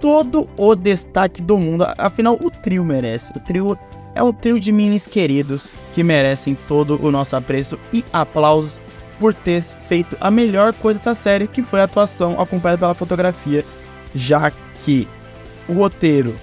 todo 0.00 0.48
o 0.56 0.74
destaque 0.74 1.42
do 1.42 1.58
mundo. 1.58 1.86
Afinal, 1.98 2.38
o 2.42 2.50
trio 2.50 2.84
merece. 2.84 3.32
O 3.36 3.40
trio 3.40 3.78
é 4.14 4.22
um 4.22 4.32
trio 4.32 4.58
de 4.58 4.72
minis 4.72 5.06
queridos 5.06 5.74
que 5.94 6.02
merecem 6.02 6.56
todo 6.66 6.98
o 7.04 7.10
nosso 7.10 7.36
apreço 7.36 7.78
e 7.92 8.04
aplausos 8.12 8.80
por 9.18 9.34
ter 9.34 9.62
feito 9.62 10.16
a 10.20 10.30
melhor 10.30 10.72
coisa 10.74 10.98
dessa 10.98 11.14
série, 11.14 11.46
que 11.46 11.62
foi 11.62 11.80
a 11.80 11.84
atuação 11.84 12.40
acompanhada 12.40 12.80
pela 12.80 12.94
fotografia, 12.94 13.64
já 14.14 14.50
que 14.84 15.08
o 15.68 15.72
roteiro 15.72 16.36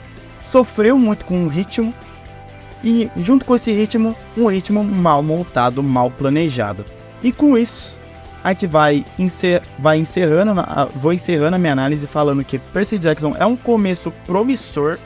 sofreu 0.45 0.97
muito 0.97 1.25
com 1.25 1.45
o 1.45 1.47
ritmo 1.47 1.93
e 2.83 3.09
junto 3.17 3.45
com 3.45 3.55
esse 3.55 3.71
ritmo, 3.71 4.15
um 4.37 4.47
ritmo 4.47 4.83
mal 4.83 5.23
montado, 5.23 5.81
mal 5.81 6.11
planejado. 6.11 6.83
E 7.23 7.31
com 7.31 7.57
isso, 7.57 7.97
a 8.43 8.49
gente 8.49 8.67
vai, 8.67 9.05
encer 9.17 9.61
vai 9.79 9.97
encerrando, 9.97 10.53
vou 10.95 11.13
encerrando 11.13 11.55
a 11.55 11.59
minha 11.59 11.71
análise 11.71 12.05
falando 12.05 12.43
que 12.43 12.59
Percy 12.59 12.99
Jackson 12.99 13.33
é 13.39 13.45
um 13.45 13.55
começo 13.55 14.11
promissor, 14.25 14.99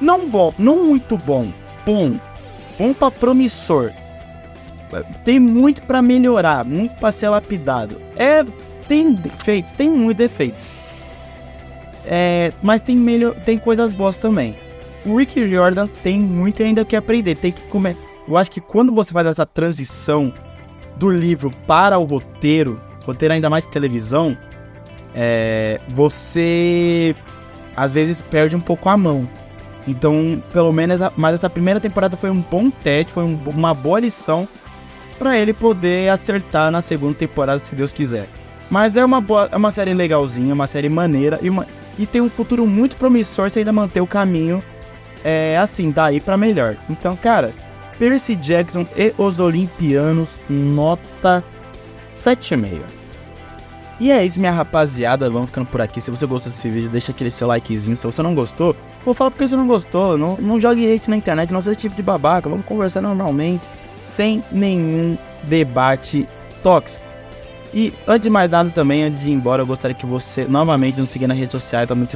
não 0.00 0.28
bom, 0.28 0.52
não 0.58 0.84
muito 0.84 1.16
bom, 1.16 1.50
bom, 1.86 2.18
bom 2.78 2.92
para 2.92 3.10
promissor. 3.10 3.90
Tem 5.24 5.40
muito 5.40 5.82
para 5.82 6.02
melhorar, 6.02 6.64
muito 6.64 6.94
para 6.96 7.10
ser 7.10 7.30
lapidado. 7.30 8.00
É, 8.16 8.44
tem 8.86 9.12
defeitos, 9.12 9.72
tem 9.72 9.90
muitos 9.90 10.18
defeitos. 10.18 10.74
É, 12.06 12.52
mas 12.62 12.82
tem, 12.82 12.96
melhor, 12.96 13.34
tem 13.34 13.58
coisas 13.58 13.92
boas 13.92 14.16
também. 14.16 14.56
O 15.04 15.16
Rick 15.18 15.48
Jordan 15.48 15.86
tem 16.02 16.18
muito 16.20 16.62
ainda 16.62 16.84
que 16.84 16.96
aprender. 16.96 17.36
Tem 17.36 17.52
que 17.52 17.62
comer. 17.62 17.96
Eu 18.26 18.36
acho 18.36 18.50
que 18.50 18.60
quando 18.60 18.92
você 18.92 19.12
faz 19.12 19.26
essa 19.26 19.44
transição 19.44 20.32
do 20.96 21.10
livro 21.10 21.50
para 21.66 21.98
o 21.98 22.04
roteiro, 22.04 22.80
roteiro 23.04 23.34
ainda 23.34 23.50
mais 23.50 23.64
de 23.64 23.70
televisão, 23.70 24.36
é, 25.14 25.80
você 25.88 27.14
às 27.76 27.94
vezes 27.94 28.18
perde 28.18 28.56
um 28.56 28.60
pouco 28.60 28.88
a 28.88 28.96
mão. 28.96 29.28
Então, 29.86 30.42
pelo 30.52 30.72
menos, 30.72 31.00
mas 31.16 31.34
essa 31.34 31.50
primeira 31.50 31.78
temporada 31.78 32.16
foi 32.16 32.30
um 32.30 32.40
bom 32.40 32.70
teste, 32.70 33.12
foi 33.12 33.24
um, 33.24 33.38
uma 33.46 33.74
boa 33.74 34.00
lição 34.00 34.48
para 35.18 35.38
ele 35.38 35.52
poder 35.52 36.08
acertar 36.08 36.70
na 36.70 36.80
segunda 36.80 37.14
temporada, 37.14 37.58
se 37.58 37.74
Deus 37.74 37.92
quiser. 37.92 38.26
Mas 38.70 38.96
é 38.96 39.04
uma, 39.04 39.20
boa, 39.20 39.48
é 39.52 39.56
uma 39.56 39.70
série 39.70 39.92
legalzinha, 39.92 40.54
uma 40.54 40.66
série 40.66 40.88
maneira 40.88 41.38
e, 41.42 41.50
uma, 41.50 41.66
e 41.98 42.06
tem 42.06 42.20
um 42.20 42.28
futuro 42.28 42.66
muito 42.66 42.96
promissor 42.96 43.50
se 43.50 43.58
ainda 43.58 43.72
manter 43.72 44.00
o 44.00 44.06
caminho 44.06 44.62
é, 45.24 45.56
assim, 45.58 45.90
daí 45.90 46.20
para 46.20 46.36
melhor. 46.36 46.76
Então, 46.88 47.16
cara, 47.16 47.52
Percy 47.98 48.34
Jackson 48.36 48.86
e 48.96 49.14
os 49.16 49.40
Olimpianos, 49.40 50.38
nota 50.48 51.42
7,5. 52.14 52.82
E 54.00 54.10
é 54.10 54.24
isso, 54.24 54.40
minha 54.40 54.50
rapaziada. 54.50 55.30
Vamos 55.30 55.48
ficando 55.48 55.66
por 55.66 55.80
aqui. 55.80 56.00
Se 56.00 56.10
você 56.10 56.26
gostou 56.26 56.50
desse 56.50 56.68
vídeo, 56.68 56.90
deixa 56.90 57.12
aquele 57.12 57.30
seu 57.30 57.46
likezinho. 57.46 57.96
Se 57.96 58.04
você 58.04 58.22
não 58.22 58.34
gostou, 58.34 58.74
vou 59.04 59.14
falar 59.14 59.30
porque 59.30 59.46
você 59.46 59.56
não 59.56 59.66
gostou. 59.66 60.18
Não, 60.18 60.36
não 60.36 60.60
jogue 60.60 60.92
hate 60.92 61.08
na 61.08 61.16
internet, 61.16 61.52
não 61.52 61.60
seja 61.60 61.76
tipo 61.76 61.94
de 61.94 62.02
babaca. 62.02 62.48
Vamos 62.48 62.66
conversar 62.66 63.00
normalmente, 63.00 63.68
sem 64.04 64.42
nenhum 64.50 65.16
debate 65.44 66.26
tóxico. 66.62 67.03
E 67.74 67.92
antes 68.06 68.22
de 68.22 68.30
mais 68.30 68.48
nada 68.48 68.70
também, 68.70 69.02
antes 69.02 69.22
de 69.22 69.30
ir 69.30 69.32
embora, 69.32 69.62
eu 69.62 69.66
gostaria 69.66 69.96
que 69.96 70.06
você 70.06 70.44
novamente 70.44 71.00
nos 71.00 71.10
siga 71.10 71.26
nas 71.26 71.36
redes 71.36 71.50
sociais, 71.50 71.88
também 71.88 72.06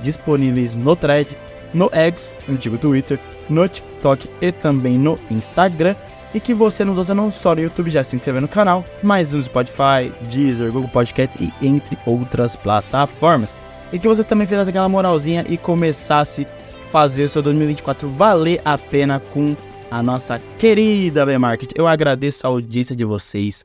disponíveis 0.00 0.74
no 0.74 0.94
thread, 0.94 1.36
no 1.74 1.90
X, 1.92 2.36
antigo 2.48 2.78
Twitter, 2.78 3.18
no 3.50 3.68
TikTok 3.68 4.30
e 4.40 4.52
também 4.52 4.96
no 4.96 5.18
Instagram 5.28 5.96
e 6.32 6.40
que 6.40 6.54
você 6.54 6.84
nos 6.84 6.98
ouça 6.98 7.14
não 7.14 7.30
só 7.30 7.54
no 7.54 7.62
YouTube, 7.62 7.90
já 7.90 8.04
se 8.04 8.14
inscrever 8.14 8.42
no 8.42 8.48
canal, 8.48 8.84
mas 9.02 9.32
no 9.32 9.42
Spotify, 9.42 10.12
Deezer, 10.30 10.70
Google 10.70 10.90
Podcast 10.90 11.36
e 11.42 11.52
entre 11.66 11.98
outras 12.06 12.54
plataformas. 12.54 13.54
E 13.92 13.98
que 13.98 14.06
você 14.06 14.22
também 14.22 14.46
fizesse 14.46 14.70
aquela 14.70 14.88
moralzinha 14.88 15.44
e 15.48 15.56
começasse 15.56 16.46
a 16.46 16.90
fazer 16.92 17.24
o 17.24 17.28
seu 17.28 17.42
2024 17.42 18.08
valer 18.08 18.60
a 18.64 18.76
pena 18.76 19.20
com 19.32 19.56
a 19.90 20.02
nossa 20.02 20.40
querida 20.58 21.24
B-Market. 21.24 21.70
Eu 21.74 21.88
agradeço 21.88 22.46
a 22.46 22.50
audiência 22.50 22.94
de 22.94 23.04
vocês. 23.04 23.64